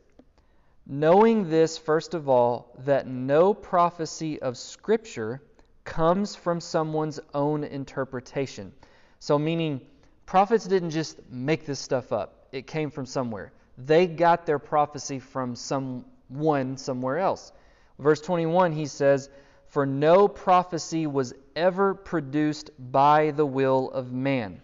knowing 0.86 1.48
this 1.48 1.78
first 1.78 2.12
of 2.12 2.28
all 2.28 2.74
that 2.80 3.06
no 3.06 3.54
prophecy 3.54 4.38
of 4.42 4.58
scripture 4.58 5.40
comes 5.84 6.36
from 6.36 6.60
someone's 6.60 7.20
own 7.32 7.64
interpretation. 7.64 8.70
So 9.18 9.38
meaning 9.38 9.80
prophets 10.26 10.66
didn't 10.66 10.90
just 10.90 11.18
make 11.30 11.64
this 11.64 11.80
stuff 11.80 12.12
up 12.12 12.37
it 12.52 12.66
came 12.66 12.90
from 12.90 13.06
somewhere. 13.06 13.52
They 13.76 14.06
got 14.06 14.46
their 14.46 14.58
prophecy 14.58 15.18
from 15.18 15.54
someone 15.54 16.76
somewhere 16.76 17.18
else. 17.18 17.52
Verse 17.98 18.20
21, 18.20 18.72
he 18.72 18.86
says, 18.86 19.30
For 19.66 19.86
no 19.86 20.28
prophecy 20.28 21.06
was 21.06 21.34
ever 21.56 21.94
produced 21.94 22.70
by 22.78 23.32
the 23.32 23.46
will 23.46 23.90
of 23.90 24.12
man, 24.12 24.60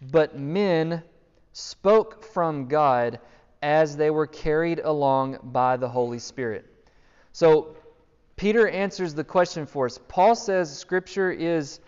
but 0.00 0.38
men 0.38 1.02
spoke 1.52 2.24
from 2.24 2.66
God 2.66 3.20
as 3.62 3.96
they 3.96 4.10
were 4.10 4.26
carried 4.26 4.80
along 4.80 5.38
by 5.44 5.76
the 5.76 5.88
Holy 5.88 6.18
Spirit. 6.18 6.66
So, 7.32 7.76
Peter 8.36 8.68
answers 8.68 9.14
the 9.14 9.22
question 9.22 9.66
for 9.66 9.86
us. 9.86 9.98
Paul 10.08 10.34
says 10.34 10.76
Scripture 10.76 11.30
is 11.30 11.80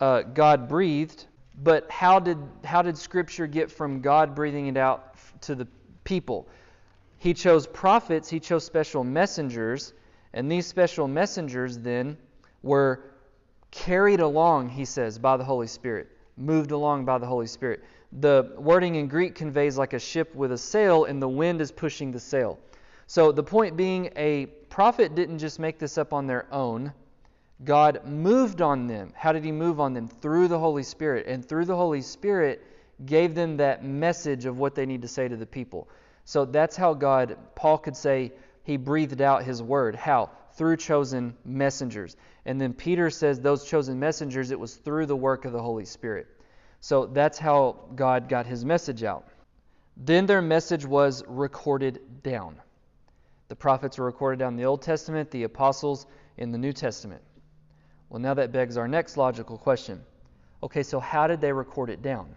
uh, 0.00 0.22
God 0.22 0.68
breathed, 0.68 1.26
but 1.62 1.90
how 1.90 2.18
did, 2.18 2.38
how 2.64 2.82
did 2.82 2.96
Scripture 2.96 3.46
get 3.46 3.70
from 3.70 4.00
God 4.00 4.34
breathing 4.34 4.66
it 4.66 4.76
out 4.76 5.14
to 5.42 5.54
the 5.54 5.66
people? 6.04 6.48
He 7.18 7.34
chose 7.34 7.66
prophets, 7.66 8.28
he 8.28 8.40
chose 8.40 8.64
special 8.64 9.04
messengers, 9.04 9.92
and 10.32 10.50
these 10.50 10.66
special 10.66 11.06
messengers 11.06 11.78
then 11.78 12.16
were 12.62 13.04
carried 13.70 14.20
along, 14.20 14.70
he 14.70 14.84
says, 14.84 15.18
by 15.18 15.36
the 15.36 15.44
Holy 15.44 15.66
Spirit, 15.66 16.08
moved 16.36 16.70
along 16.70 17.04
by 17.04 17.18
the 17.18 17.26
Holy 17.26 17.46
Spirit. 17.46 17.84
The 18.20 18.52
wording 18.58 18.96
in 18.96 19.08
Greek 19.08 19.34
conveys 19.34 19.78
like 19.78 19.92
a 19.92 19.98
ship 19.98 20.34
with 20.34 20.52
a 20.52 20.58
sail, 20.58 21.04
and 21.04 21.20
the 21.20 21.28
wind 21.28 21.60
is 21.60 21.72
pushing 21.72 22.12
the 22.12 22.20
sail. 22.20 22.58
So 23.06 23.32
the 23.32 23.42
point 23.42 23.76
being, 23.76 24.10
a 24.16 24.46
prophet 24.68 25.14
didn't 25.14 25.38
just 25.38 25.58
make 25.58 25.78
this 25.78 25.98
up 25.98 26.12
on 26.12 26.26
their 26.26 26.46
own. 26.52 26.92
God 27.64 28.06
moved 28.06 28.60
on 28.60 28.86
them. 28.86 29.12
How 29.16 29.32
did 29.32 29.44
He 29.44 29.52
move 29.52 29.80
on 29.80 29.94
them? 29.94 30.08
Through 30.08 30.48
the 30.48 30.58
Holy 30.58 30.82
Spirit. 30.82 31.26
And 31.26 31.46
through 31.46 31.66
the 31.66 31.76
Holy 31.76 32.02
Spirit, 32.02 32.64
gave 33.04 33.34
them 33.34 33.56
that 33.56 33.84
message 33.84 34.44
of 34.46 34.58
what 34.58 34.74
they 34.74 34.86
need 34.86 35.02
to 35.02 35.08
say 35.08 35.28
to 35.28 35.36
the 35.36 35.46
people. 35.46 35.88
So 36.24 36.44
that's 36.44 36.76
how 36.76 36.94
God, 36.94 37.36
Paul 37.54 37.78
could 37.78 37.96
say, 37.96 38.32
He 38.64 38.76
breathed 38.76 39.20
out 39.20 39.44
His 39.44 39.62
word. 39.62 39.94
How? 39.94 40.30
Through 40.54 40.76
chosen 40.76 41.34
messengers. 41.44 42.16
And 42.44 42.60
then 42.60 42.72
Peter 42.72 43.10
says, 43.10 43.40
those 43.40 43.64
chosen 43.64 43.98
messengers, 43.98 44.50
it 44.50 44.60
was 44.60 44.74
through 44.76 45.06
the 45.06 45.16
work 45.16 45.44
of 45.44 45.52
the 45.52 45.62
Holy 45.62 45.84
Spirit. 45.84 46.26
So 46.80 47.06
that's 47.06 47.38
how 47.38 47.76
God 47.94 48.28
got 48.28 48.46
His 48.46 48.64
message 48.64 49.04
out. 49.04 49.26
Then 49.96 50.26
their 50.26 50.42
message 50.42 50.84
was 50.84 51.22
recorded 51.26 52.22
down. 52.22 52.60
The 53.48 53.56
prophets 53.56 53.98
were 53.98 54.06
recorded 54.06 54.38
down 54.38 54.54
in 54.54 54.56
the 54.56 54.64
Old 54.64 54.82
Testament, 54.82 55.30
the 55.30 55.44
apostles 55.44 56.06
in 56.36 56.50
the 56.50 56.58
New 56.58 56.72
Testament. 56.72 57.22
Well, 58.12 58.20
now 58.20 58.34
that 58.34 58.52
begs 58.52 58.76
our 58.76 58.86
next 58.86 59.16
logical 59.16 59.56
question. 59.56 59.98
Okay, 60.62 60.82
so 60.82 61.00
how 61.00 61.26
did 61.26 61.40
they 61.40 61.50
record 61.50 61.88
it 61.88 62.02
down? 62.02 62.36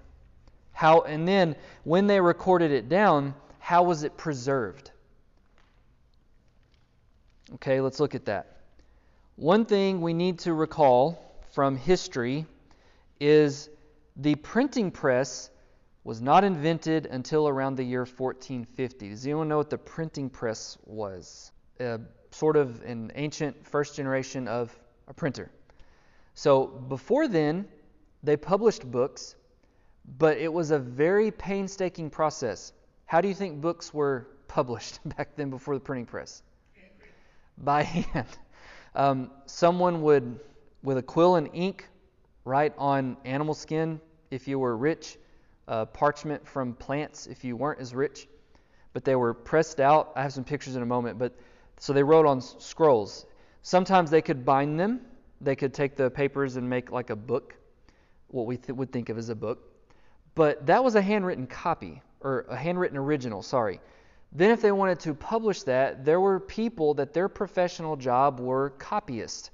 How 0.72 1.02
and 1.02 1.28
then 1.28 1.58
when 1.84 2.08
they 2.08 2.22
recorded 2.22 2.72
it 2.72 2.88
down, 2.88 3.36
how 3.60 3.84
was 3.84 4.04
it 4.04 4.16
preserved? 4.16 4.92
Okay, 7.56 7.82
let's 7.82 8.00
look 8.00 8.16
at 8.16 8.24
that. 8.28 8.56
One 9.36 9.66
thing 9.66 10.00
we 10.00 10.14
need 10.14 10.40
to 10.40 10.54
recall 10.54 11.22
from 11.52 11.76
history 11.76 12.46
is 13.20 13.70
the 14.16 14.36
printing 14.36 14.92
press 14.92 15.50
was 16.06 16.22
not 16.22 16.46
invented 16.46 17.06
until 17.06 17.50
around 17.50 17.76
the 17.76 17.84
year 17.84 18.06
1450. 18.06 19.10
Does 19.10 19.26
anyone 19.26 19.50
know 19.50 19.58
what 19.58 19.70
the 19.70 19.78
printing 19.78 20.30
press 20.30 20.78
was? 20.86 21.52
Uh, 21.82 21.98
sort 22.32 22.56
of 22.56 22.82
an 22.84 23.12
ancient 23.16 23.68
first 23.68 23.98
generation 23.98 24.48
of 24.48 24.74
a 25.10 25.14
printer. 25.14 25.52
So 26.36 26.68
before 26.68 27.28
then, 27.30 27.68
they 28.22 28.36
published 28.36 28.90
books, 28.90 29.36
but 30.18 30.38
it 30.38 30.52
was 30.52 30.72
a 30.72 30.78
very 30.78 31.32
painstaking 31.32 32.10
process. 32.10 32.74
How 33.06 33.22
do 33.22 33.28
you 33.28 33.34
think 33.34 33.62
books 33.62 33.94
were 33.94 34.28
published 34.48 35.00
back 35.18 35.36
then 35.36 35.50
before 35.50 35.74
the 35.74 35.80
printing 35.80 36.06
press? 36.06 36.44
By 37.58 37.84
hand. 37.84 38.28
Um, 38.96 39.32
someone 39.46 40.02
would, 40.04 40.40
with 40.84 40.98
a 40.98 41.04
quill 41.04 41.36
and 41.36 41.50
ink, 41.54 41.88
write 42.44 42.74
on 42.78 43.18
animal 43.26 43.54
skin 43.54 44.02
if 44.30 44.48
you 44.48 44.60
were 44.60 44.76
rich, 44.76 45.18
uh, 45.68 45.86
parchment 45.86 46.46
from 46.48 46.74
plants 46.74 47.28
if 47.28 47.44
you 47.44 47.56
weren't 47.56 47.80
as 47.80 47.96
rich. 47.96 48.28
But 48.94 49.06
they 49.06 49.16
were 49.16 49.34
pressed 49.34 49.80
out. 49.80 50.12
I 50.16 50.22
have 50.22 50.34
some 50.34 50.44
pictures 50.44 50.76
in 50.76 50.82
a 50.82 50.86
moment. 50.86 51.18
But 51.18 51.38
so 51.80 51.94
they 51.94 52.04
wrote 52.04 52.26
on 52.26 52.42
scrolls. 52.42 53.26
Sometimes 53.62 54.10
they 54.10 54.22
could 54.22 54.46
bind 54.46 54.80
them. 54.80 55.02
They 55.42 55.56
could 55.56 55.74
take 55.74 55.96
the 55.96 56.10
papers 56.10 56.56
and 56.56 56.70
make 56.70 56.92
like 56.92 57.10
a 57.10 57.16
book, 57.16 57.56
what 58.28 58.46
we 58.46 58.58
th- 58.58 58.76
would 58.76 58.92
think 58.92 59.10
of 59.10 59.18
as 59.18 59.30
a 59.30 59.36
book. 59.36 59.60
But 60.34 60.66
that 60.68 60.84
was 60.84 60.96
a 60.96 61.02
handwritten 61.02 61.48
copy, 61.48 62.02
or 62.22 62.46
a 62.50 62.56
handwritten 62.56 62.98
original, 62.98 63.42
sorry. 63.42 63.80
Then, 64.32 64.52
if 64.52 64.62
they 64.62 64.72
wanted 64.72 65.00
to 65.02 65.14
publish 65.14 65.64
that, 65.64 66.04
there 66.04 66.20
were 66.20 66.40
people 66.40 66.96
that 66.96 67.14
their 67.14 67.30
professional 67.30 67.96
job 67.96 68.40
were 68.40 68.72
copyists. 68.72 69.50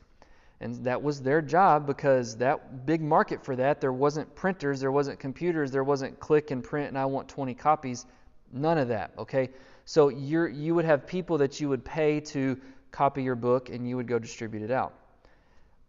And 0.62 0.84
that 0.86 1.02
was 1.02 1.22
their 1.22 1.42
job 1.42 1.88
because 1.88 2.38
that 2.38 2.86
big 2.86 3.02
market 3.02 3.44
for 3.44 3.56
that, 3.56 3.82
there 3.82 3.92
wasn't 3.92 4.34
printers, 4.36 4.80
there 4.80 4.92
wasn't 4.92 5.20
computers, 5.20 5.72
there 5.72 5.84
wasn't 5.84 6.20
click 6.20 6.52
and 6.52 6.64
print 6.64 6.88
and 6.90 6.98
I 6.98 7.06
want 7.06 7.28
20 7.28 7.56
copies. 7.56 8.06
None 8.54 8.78
of 8.78 8.90
that, 8.90 9.12
okay? 9.18 9.50
So 9.86 10.10
you 10.10 10.46
you 10.46 10.76
would 10.76 10.86
have 10.86 11.08
people 11.08 11.40
that 11.40 11.60
you 11.60 11.68
would 11.70 11.84
pay 11.84 12.20
to 12.20 12.60
copy 12.92 13.24
your 13.24 13.36
book 13.36 13.70
and 13.70 13.90
you 13.90 13.98
would 13.98 14.08
go 14.08 14.20
distribute 14.20 14.62
it 14.62 14.72
out. 14.72 14.94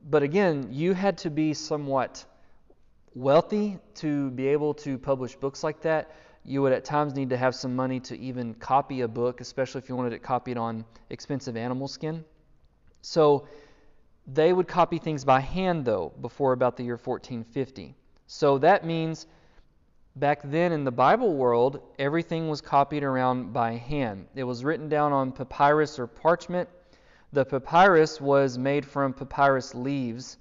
But 0.08 0.22
again, 0.22 0.68
you 0.70 0.94
had 0.94 1.18
to 1.18 1.30
be 1.30 1.54
somewhat 1.54 2.24
wealthy 3.14 3.78
to 3.94 4.30
be 4.30 4.48
able 4.48 4.74
to 4.74 4.98
publish 4.98 5.36
books 5.36 5.62
like 5.62 5.80
that. 5.82 6.10
You 6.44 6.62
would 6.62 6.72
at 6.72 6.84
times 6.84 7.14
need 7.14 7.30
to 7.30 7.36
have 7.36 7.54
some 7.54 7.76
money 7.76 8.00
to 8.00 8.18
even 8.18 8.54
copy 8.54 9.02
a 9.02 9.08
book, 9.08 9.40
especially 9.40 9.80
if 9.80 9.88
you 9.88 9.94
wanted 9.94 10.12
it 10.12 10.22
copied 10.22 10.56
on 10.56 10.84
expensive 11.10 11.56
animal 11.56 11.86
skin. 11.86 12.24
So 13.00 13.46
they 14.26 14.52
would 14.52 14.66
copy 14.66 14.98
things 14.98 15.24
by 15.24 15.40
hand, 15.40 15.84
though, 15.84 16.12
before 16.20 16.52
about 16.52 16.76
the 16.76 16.82
year 16.82 16.96
1450. 16.96 17.94
So 18.26 18.58
that 18.58 18.84
means 18.84 19.26
back 20.16 20.40
then 20.44 20.72
in 20.72 20.84
the 20.84 20.90
Bible 20.90 21.34
world, 21.34 21.80
everything 21.98 22.48
was 22.48 22.60
copied 22.60 23.04
around 23.04 23.52
by 23.52 23.72
hand. 23.72 24.26
It 24.34 24.44
was 24.44 24.64
written 24.64 24.88
down 24.88 25.12
on 25.12 25.32
papyrus 25.32 25.98
or 25.98 26.06
parchment. 26.06 26.68
The 27.32 27.44
papyrus 27.44 28.20
was 28.20 28.58
made 28.58 28.84
from 28.84 29.14
papyrus 29.14 29.74
leaves, 29.74 30.36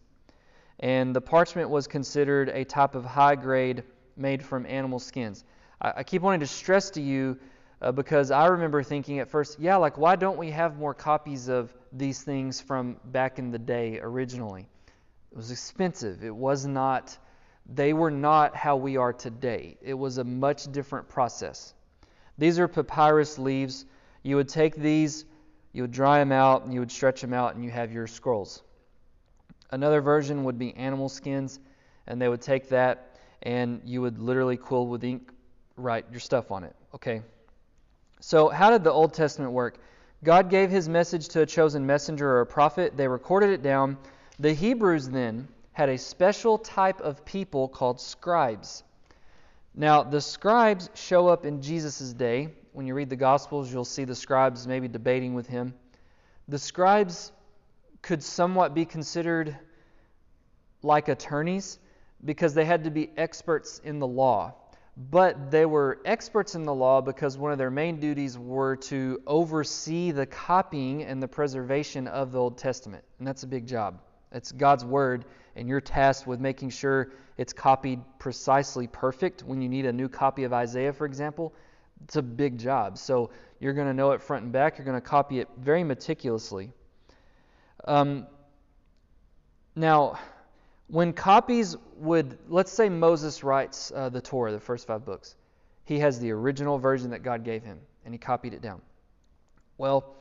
and 0.80 1.15
the 1.15 1.21
parchment 1.21 1.69
was 1.69 1.88
considered 1.88 2.49
a 2.49 2.65
type 2.65 2.95
of 2.95 3.06
high 3.06 3.36
grade 3.36 3.84
made 4.17 4.43
from 4.43 4.65
animal 4.65 4.99
skins. 4.99 5.43
I, 5.82 5.93
I 5.97 6.04
keep 6.04 6.21
wanting 6.21 6.41
to 6.41 6.47
stress 6.47 6.89
to 6.91 7.01
you 7.01 7.39
uh, 7.82 7.91
because 7.91 8.30
I 8.30 8.47
remember 8.47 8.84
thinking 8.84 9.19
at 9.19 9.30
first, 9.30 9.60
yeah, 9.60 9.77
like 9.77 9.97
why 9.97 10.15
don't 10.15 10.38
we 10.38 10.51
have 10.51 10.77
more 10.77 10.93
copies 10.93 11.47
of 11.47 11.73
these 11.93 12.21
things 12.21 12.60
from 12.60 12.97
back 13.06 13.39
in 13.39 13.51
the 13.51 13.60
day 13.60 13.99
originally? 14.01 14.67
It 15.32 15.38
was 15.38 15.51
expensive. 15.51 16.23
It 16.23 16.36
was 16.36 16.65
not 16.65 17.17
they 17.73 17.93
were 17.93 18.12
not 18.12 18.56
how 18.56 18.75
we 18.75 18.97
are 18.97 19.13
today. 19.13 19.77
It 19.82 19.93
was 19.93 20.17
a 20.17 20.23
much 20.23 20.71
different 20.71 21.08
process. 21.08 21.73
These 22.38 22.60
are 22.60 22.67
papyrus 22.67 23.38
leaves. 23.38 23.86
You 24.23 24.36
would 24.38 24.49
take 24.49 24.75
these, 24.75 25.25
you 25.74 25.84
would 25.84 25.92
dry 25.92 26.20
them 26.20 26.32
out, 26.32 26.64
and 26.64 26.74
you 26.74 26.80
would 26.80 26.92
stretch 26.92 27.22
them 27.22 27.34
out, 27.34 27.56
and 27.56 27.64
you 27.64 27.72
have 27.72 27.92
your 27.92 28.08
scrolls. 28.08 28.62
Another 29.72 30.02
version 30.02 30.44
would 30.44 30.60
be 30.60 30.76
animal 30.76 31.10
skins, 31.10 31.60
and 32.08 32.22
they 32.22 32.28
would 32.28 32.42
take 32.42 32.70
that, 32.70 33.16
and 33.42 33.82
you 33.86 34.02
would 34.02 34.20
literally 34.20 34.58
quill 34.58 34.88
with 34.88 35.04
ink, 35.04 35.32
write 35.78 36.06
your 36.12 36.20
stuff 36.20 36.52
on 36.52 36.64
it. 36.64 36.76
Okay? 36.94 37.22
So, 38.20 38.50
how 38.50 38.70
did 38.70 38.84
the 38.84 38.92
Old 38.92 39.14
Testament 39.14 39.52
work? 39.52 39.80
God 40.24 40.50
gave 40.50 40.70
his 40.70 40.88
message 40.88 41.30
to 41.30 41.42
a 41.42 41.46
chosen 41.46 41.86
messenger 41.86 42.30
or 42.30 42.42
a 42.42 42.46
prophet. 42.46 42.96
They 42.96 43.08
recorded 43.08 43.50
it 43.50 43.64
down. 43.64 43.98
The 44.40 44.54
Hebrews 44.54 45.10
then 45.10 45.48
had 45.74 45.90
a 45.90 45.98
special 45.98 46.58
type 46.58 47.02
of 47.02 47.26
people 47.26 47.68
called 47.68 48.00
scribes. 48.00 48.84
Now, 49.74 50.04
the 50.04 50.22
scribes 50.22 50.90
show 50.94 51.28
up 51.28 51.46
in 51.46 51.62
Jesus' 51.62 52.14
day. 52.14 52.50
When 52.74 52.88
you 52.88 52.94
read 52.94 53.10
the 53.10 53.18
Gospels, 53.18 53.72
you'll 53.72 53.84
see 53.84 54.06
the 54.06 54.16
scribes 54.16 54.68
maybe 54.68 54.88
debating 54.88 55.34
with 55.34 55.48
him. 55.48 55.74
The 56.48 56.58
scribes 56.58 57.32
could 58.02 58.24
somewhat 58.24 58.74
be 58.74 58.86
considered 58.86 59.58
like 60.82 61.10
attorneys 61.10 61.80
because 62.24 62.54
they 62.54 62.66
had 62.66 62.86
to 62.86 62.90
be 62.90 63.12
experts 63.18 63.80
in 63.84 64.00
the 64.00 64.08
law. 64.08 64.56
But 64.98 65.52
they 65.52 65.66
were 65.66 66.00
experts 66.06 66.56
in 66.56 66.64
the 66.64 66.74
law 66.74 67.02
because 67.02 67.38
one 67.38 67.52
of 67.52 67.58
their 67.58 67.72
main 67.72 68.00
duties 68.00 68.38
were 68.38 68.76
to 68.78 69.22
oversee 69.28 70.12
the 70.12 70.26
copying 70.26 71.04
and 71.04 71.22
the 71.22 71.28
preservation 71.28 72.08
of 72.08 72.32
the 72.32 72.40
Old 72.40 72.58
Testament. 72.58 73.04
And 73.20 73.28
that's 73.28 73.44
a 73.44 73.48
big 73.48 73.66
job. 73.66 74.00
It's 74.32 74.52
God's 74.52 74.86
Word, 74.86 75.26
and 75.56 75.68
you're 75.68 75.82
tasked 75.82 76.28
with 76.28 76.40
making 76.40 76.70
sure 76.70 77.12
it's 77.38 77.54
copied 77.54 78.00
precisely 78.20 78.88
perfect. 78.88 79.44
When 79.44 79.62
you 79.62 79.70
need 79.70 79.86
a 79.86 79.94
new 79.94 80.08
copy 80.08 80.44
of 80.44 80.54
Isaiah, 80.54 80.94
for 80.94 81.06
example, 81.06 81.54
it's 82.04 82.16
a 82.16 82.22
big 82.22 82.58
job. 82.58 82.98
So 82.98 83.30
you're 83.60 83.74
going 83.74 83.88
to 83.88 83.94
know 83.94 84.12
it 84.12 84.22
front 84.22 84.44
and 84.44 84.52
back. 84.52 84.78
You're 84.78 84.86
going 84.86 85.00
to 85.00 85.08
copy 85.08 85.40
it 85.40 85.48
very 85.58 85.84
meticulously. 85.84 86.72
Um, 87.86 88.28
now, 89.76 90.20
when 90.88 91.14
copies 91.14 91.78
would, 91.96 92.38
let's 92.50 92.72
say 92.72 92.90
Moses 92.90 93.44
writes 93.44 93.92
uh, 93.96 94.10
the 94.10 94.22
Torah, 94.22 94.52
the 94.52 94.60
first 94.60 94.88
five 94.88 95.06
books, 95.06 95.36
he 95.86 96.00
has 96.00 96.20
the 96.20 96.32
original 96.32 96.78
version 96.78 97.12
that 97.12 97.24
God 97.24 97.44
gave 97.44 97.64
him, 97.64 97.80
and 98.06 98.14
he 98.14 98.18
copied 98.18 98.54
it 98.54 98.62
down. 98.62 98.82
Well, 99.78 100.16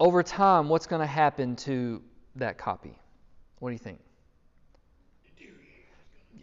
over 0.00 0.22
time, 0.22 0.68
what's 0.68 0.86
going 0.86 1.00
to 1.00 1.06
happen 1.06 1.56
to 1.56 2.02
that 2.36 2.58
copy? 2.58 2.98
What 3.58 3.70
do 3.70 3.72
you 3.72 3.78
think? 3.78 4.00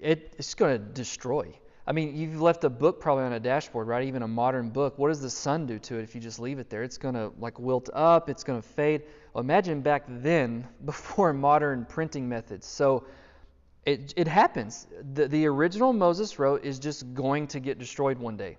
It, 0.02 0.34
it's 0.38 0.54
going 0.54 0.78
to 0.78 0.80
destroy. 0.80 1.54
I 1.88 1.92
mean, 1.92 2.16
you've 2.16 2.42
left 2.42 2.64
a 2.64 2.70
book 2.70 3.00
probably 3.00 3.26
on 3.26 3.34
a 3.34 3.40
dashboard, 3.40 3.88
right? 3.88 4.08
Even 4.08 4.24
a 4.24 4.28
modern 4.28 4.70
book. 4.70 4.98
What 4.98 5.10
does 5.10 5.22
the 5.22 5.30
sun 5.30 5.68
do 5.68 5.78
to 5.80 6.00
it 6.00 6.04
if 6.04 6.16
you 6.16 6.22
just 6.22 6.40
leave 6.40 6.58
it 6.58 6.70
there? 6.70 6.82
It's 6.82 6.98
going 6.98 7.14
to 7.14 7.32
like 7.38 7.60
wilt 7.60 7.90
up. 7.94 8.28
It's 8.28 8.44
going 8.44 8.60
to 8.60 8.68
fade. 8.68 9.04
Well, 9.34 9.44
imagine 9.44 9.82
back 9.82 10.04
then, 10.08 10.68
before 10.86 11.32
modern 11.32 11.86
printing 11.86 12.28
methods. 12.28 12.66
So 12.66 13.06
it, 13.86 14.14
it 14.18 14.28
happens. 14.28 14.88
The, 15.14 15.28
the 15.28 15.46
original 15.46 15.94
Moses 15.94 16.40
wrote 16.40 16.66
is 16.66 16.80
just 16.80 17.14
going 17.14 17.48
to 17.48 17.60
get 17.60 17.78
destroyed 17.78 18.18
one 18.18 18.36
day. 18.36 18.58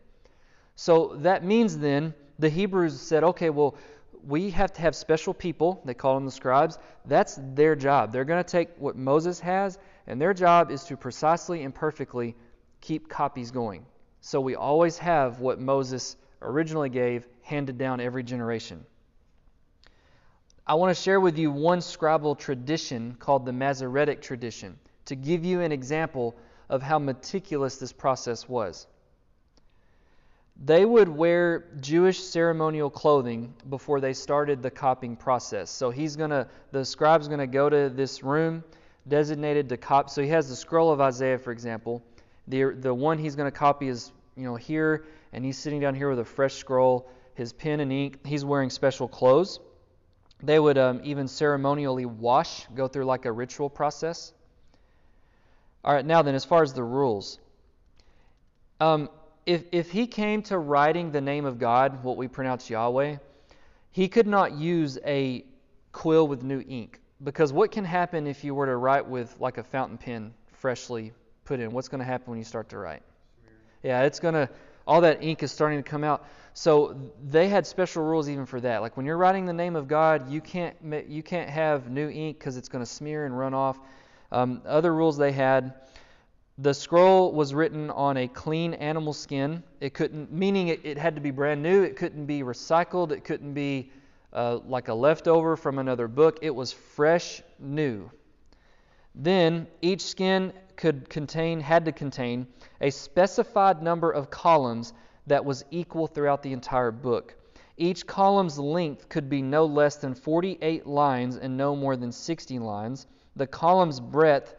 So 0.77 1.17
that 1.23 1.43
means 1.45 1.77
then 1.79 2.15
the 2.39 2.49
Hebrews 2.49 3.01
said, 3.01 3.25
okay, 3.25 3.51
well, 3.51 3.77
we 4.25 4.51
have 4.51 4.73
to 4.75 4.83
have 4.83 4.95
special 4.95 5.35
people. 5.35 5.81
They 5.85 5.95
call 5.95 6.15
them 6.15 6.25
the 6.25 6.31
scribes. 6.31 6.79
That's 7.07 7.39
their 7.55 7.75
job. 7.75 8.13
They're 8.13 8.25
going 8.25 8.43
to 8.43 8.49
take 8.49 8.71
what 8.79 8.97
Moses 8.97 9.41
has, 9.41 9.79
and 10.07 10.21
their 10.21 10.35
job 10.35 10.71
is 10.71 10.85
to 10.85 10.97
precisely 10.97 11.63
and 11.63 11.75
perfectly 11.75 12.35
keep 12.87 13.09
copies 13.09 13.51
going. 13.51 13.85
So 14.21 14.41
we 14.41 14.55
always 14.55 14.99
have 14.99 15.41
what 15.41 15.61
Moses 15.61 16.17
originally 16.41 16.89
gave 16.89 17.27
handed 17.43 17.79
down 17.79 18.01
every 18.01 18.23
generation. 18.23 18.85
I 20.67 20.75
want 20.75 20.97
to 20.97 21.03
share 21.03 21.21
with 21.21 21.39
you 21.39 21.51
one 21.51 21.81
scribal 21.81 22.39
tradition 22.39 23.17
called 23.19 23.45
the 23.45 23.53
Masoretic 23.53 24.23
tradition 24.23 24.79
to 25.07 25.17
give 25.17 25.45
you 25.45 25.61
an 25.61 25.73
example 25.73 26.37
of 26.69 26.83
how 26.83 26.99
meticulous 26.99 27.77
this 27.77 27.93
process 27.93 28.49
was 28.49 28.87
they 30.65 30.85
would 30.85 31.09
wear 31.09 31.67
Jewish 31.81 32.23
ceremonial 32.23 32.89
clothing 32.89 33.55
before 33.69 34.01
they 34.01 34.15
started 34.15 34.63
the 34.63 34.71
copying 34.71 35.17
process. 35.17 35.71
So 35.71 35.91
he's 35.91 36.17
gonna, 36.17 36.49
the 36.73 36.85
scribe's 36.85 37.29
gonna 37.29 37.47
go 37.47 37.69
to 37.69 37.91
this 37.91 38.23
room 38.23 38.65
designated 39.07 39.69
to 39.69 39.77
copy. 39.77 40.11
So 40.11 40.23
he 40.23 40.29
has 40.29 40.49
the 40.49 40.57
scroll 40.57 40.91
of 40.91 41.01
Isaiah, 41.01 41.39
for 41.39 41.53
example. 41.53 42.03
The 42.49 42.75
the 42.79 42.95
one 42.95 43.19
he's 43.19 43.37
gonna 43.37 43.51
copy 43.51 43.89
is 43.89 44.13
you 44.37 44.45
know 44.45 44.57
here, 44.57 45.05
and 45.33 45.45
he's 45.45 45.59
sitting 45.59 45.81
down 45.81 45.95
here 45.95 46.09
with 46.11 46.19
a 46.19 46.25
fresh 46.25 46.55
scroll, 46.55 47.09
his 47.35 47.53
pen 47.53 47.81
and 47.81 47.93
ink. 47.93 48.25
He's 48.25 48.45
wearing 48.45 48.71
special 48.71 49.09
clothes. 49.09 49.61
They 50.43 50.59
would 50.59 50.77
um, 50.77 51.01
even 51.03 51.29
ceremonially 51.29 52.05
wash, 52.05 52.67
go 52.75 52.89
through 52.89 53.07
like 53.07 53.25
a 53.25 53.33
ritual 53.33 53.71
process. 53.71 54.33
All 55.83 55.95
right, 55.95 56.05
now 56.05 56.23
then, 56.23 56.35
as 56.35 56.45
far 56.45 56.63
as 56.63 56.73
the 56.73 56.83
rules. 56.83 57.39
Um, 58.81 59.09
if, 59.47 59.63
if 59.73 59.91
he 59.91 60.07
came 60.07 60.43
to 60.43 60.59
writing 60.59 61.13
the 61.13 61.21
name 61.21 61.45
of 61.47 61.59
God, 61.59 62.03
what 62.03 62.17
we 62.17 62.29
pronounce 62.29 62.69
Yahweh, 62.69 63.17
he 63.93 64.09
could 64.09 64.27
not 64.27 64.53
use 64.53 64.99
a 65.07 65.45
quill 65.93 66.29
with 66.29 66.43
new 66.43 66.63
ink. 66.69 67.01
Because 67.23 67.53
what 67.53 67.71
can 67.71 67.85
happen 67.85 68.27
if 68.27 68.45
you 68.45 68.55
were 68.55 68.67
to 68.67 68.77
write 68.77 69.09
with 69.09 69.35
like 69.41 69.57
a 69.57 69.63
fountain 69.63 69.97
pen 69.97 70.35
freshly 70.53 71.13
put 71.47 71.61
in? 71.61 71.71
What's 71.71 71.89
going 71.89 72.01
to 72.01 72.05
happen 72.05 72.31
when 72.31 72.39
you 72.39 72.45
start 72.45 72.69
to 72.71 72.79
write? 72.79 73.03
Yeah, 73.83 74.03
it's 74.03 74.21
going 74.21 74.35
to 74.35 74.49
all 74.87 75.01
that 75.01 75.23
ink 75.23 75.43
is 75.43 75.51
starting 75.51 75.83
to 75.83 75.89
come 75.89 76.05
out. 76.05 76.27
So 76.55 76.97
they 77.29 77.49
had 77.49 77.67
special 77.67 78.03
rules 78.03 78.29
even 78.29 78.47
for 78.47 78.61
that. 78.61 78.81
Like 78.83 78.97
when 78.97 79.05
you're 79.05 79.17
writing 79.17 79.47
the 79.47 79.53
name 79.53 79.77
of 79.77 79.89
God, 79.89 80.31
you 80.31 80.41
can't 80.41 80.77
you 81.09 81.23
can't 81.23 81.51
have 81.51 81.91
new 81.91 82.09
ink 82.09 82.39
because 82.39 82.57
it's 82.57 82.69
going 82.69 82.85
to 82.85 82.91
smear 82.91 83.27
and 83.27 83.37
run 83.37 83.55
off. 83.55 83.79
Um, 84.33 84.63
other 84.67 84.95
rules 84.95 85.17
they 85.17 85.33
had. 85.33 85.75
The 86.59 86.73
scroll 86.73 87.33
was 87.33 87.53
written 87.53 87.91
on 87.91 88.17
a 88.17 88.29
clean 88.29 88.73
animal 88.75 89.13
skin. 89.13 89.63
It 89.81 89.93
couldn't, 89.93 90.33
meaning 90.33 90.69
it, 90.69 90.81
it 90.85 90.97
had 90.97 91.15
to 91.17 91.21
be 91.21 91.31
brand 91.31 91.63
new. 91.63 91.83
It 91.83 91.97
couldn't 91.97 92.25
be 92.25 92.43
recycled. 92.43 93.13
It 93.13 93.25
couldn't 93.25 93.53
be 93.53 93.91
uh, 94.33 94.61
like 94.67 94.89
a 94.89 94.95
leftover 94.95 95.57
from 95.57 95.79
another 95.79 96.09
book. 96.09 96.39
It 96.41 96.55
was 96.55 96.73
fresh, 96.73 97.43
new. 97.59 98.11
Then 99.15 99.67
each 99.83 100.03
skin 100.03 100.55
could 100.77 101.09
contain, 101.09 101.61
had 101.61 101.85
to 101.85 101.93
contain 101.93 102.47
a 102.81 102.91
specified 102.91 103.83
number 103.83 104.11
of 104.11 104.31
columns 104.31 104.93
that 105.27 105.45
was 105.45 105.65
equal 105.71 106.07
throughout 106.07 106.43
the 106.43 106.53
entire 106.53 106.91
book. 106.91 107.35
Each 107.77 108.07
column's 108.07 108.59
length 108.59 109.09
could 109.09 109.29
be 109.29 109.43
no 109.43 109.67
less 109.67 109.97
than 109.97 110.15
48 110.15 110.87
lines 110.87 111.37
and 111.37 111.57
no 111.57 111.77
more 111.77 111.97
than 111.97 112.13
60 112.13 112.59
lines. 112.59 113.07
The 113.37 113.47
column's 113.47 114.01
breadth 114.01 114.55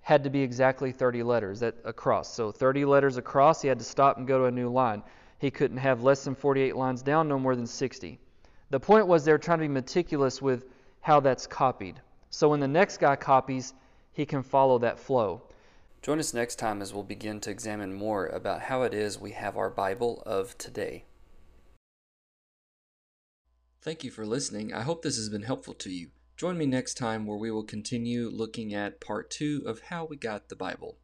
had 0.00 0.24
to 0.24 0.30
be 0.30 0.42
exactly 0.42 0.92
30 0.92 1.22
letters 1.22 1.62
across. 1.62 2.34
So 2.34 2.50
30 2.50 2.84
letters 2.84 3.16
across, 3.16 3.62
he 3.62 3.68
had 3.68 3.78
to 3.78 3.84
stop 3.84 4.18
and 4.18 4.26
go 4.26 4.38
to 4.38 4.44
a 4.46 4.50
new 4.50 4.68
line. 4.68 5.02
He 5.38 5.50
couldn't 5.50 5.78
have 5.78 6.02
less 6.02 6.24
than 6.24 6.34
48 6.34 6.76
lines 6.76 7.02
down, 7.02 7.28
no 7.28 7.38
more 7.38 7.56
than 7.56 7.66
60. 7.66 8.18
The 8.70 8.80
point 8.80 9.06
was 9.06 9.24
they 9.24 9.32
were 9.32 9.38
trying 9.38 9.58
to 9.58 9.64
be 9.64 9.68
meticulous 9.68 10.42
with 10.42 10.66
how 11.00 11.20
that's 11.20 11.46
copied. 11.46 12.00
So 12.30 12.48
when 12.48 12.60
the 12.60 12.68
next 12.68 12.98
guy 12.98 13.16
copies, 13.16 13.74
he 14.12 14.26
can 14.26 14.42
follow 14.42 14.78
that 14.78 14.98
flow. 14.98 15.42
Join 16.02 16.18
us 16.18 16.34
next 16.34 16.56
time 16.56 16.82
as 16.82 16.92
we'll 16.92 17.02
begin 17.02 17.40
to 17.40 17.50
examine 17.50 17.94
more 17.94 18.26
about 18.26 18.62
how 18.62 18.82
it 18.82 18.92
is 18.92 19.18
we 19.18 19.32
have 19.32 19.56
our 19.56 19.70
Bible 19.70 20.22
of 20.26 20.58
today. 20.58 21.04
Thank 23.80 24.04
you 24.04 24.10
for 24.10 24.26
listening. 24.26 24.72
I 24.72 24.82
hope 24.82 25.02
this 25.02 25.16
has 25.16 25.28
been 25.28 25.42
helpful 25.42 25.74
to 25.74 25.90
you. 25.90 26.10
Join 26.36 26.58
me 26.58 26.66
next 26.66 26.94
time 26.94 27.26
where 27.26 27.38
we 27.38 27.50
will 27.50 27.64
continue 27.64 28.28
looking 28.28 28.74
at 28.74 29.00
part 29.00 29.30
two 29.30 29.62
of 29.66 29.80
how 29.90 30.04
we 30.04 30.16
got 30.16 30.48
the 30.48 30.56
Bible. 30.56 30.98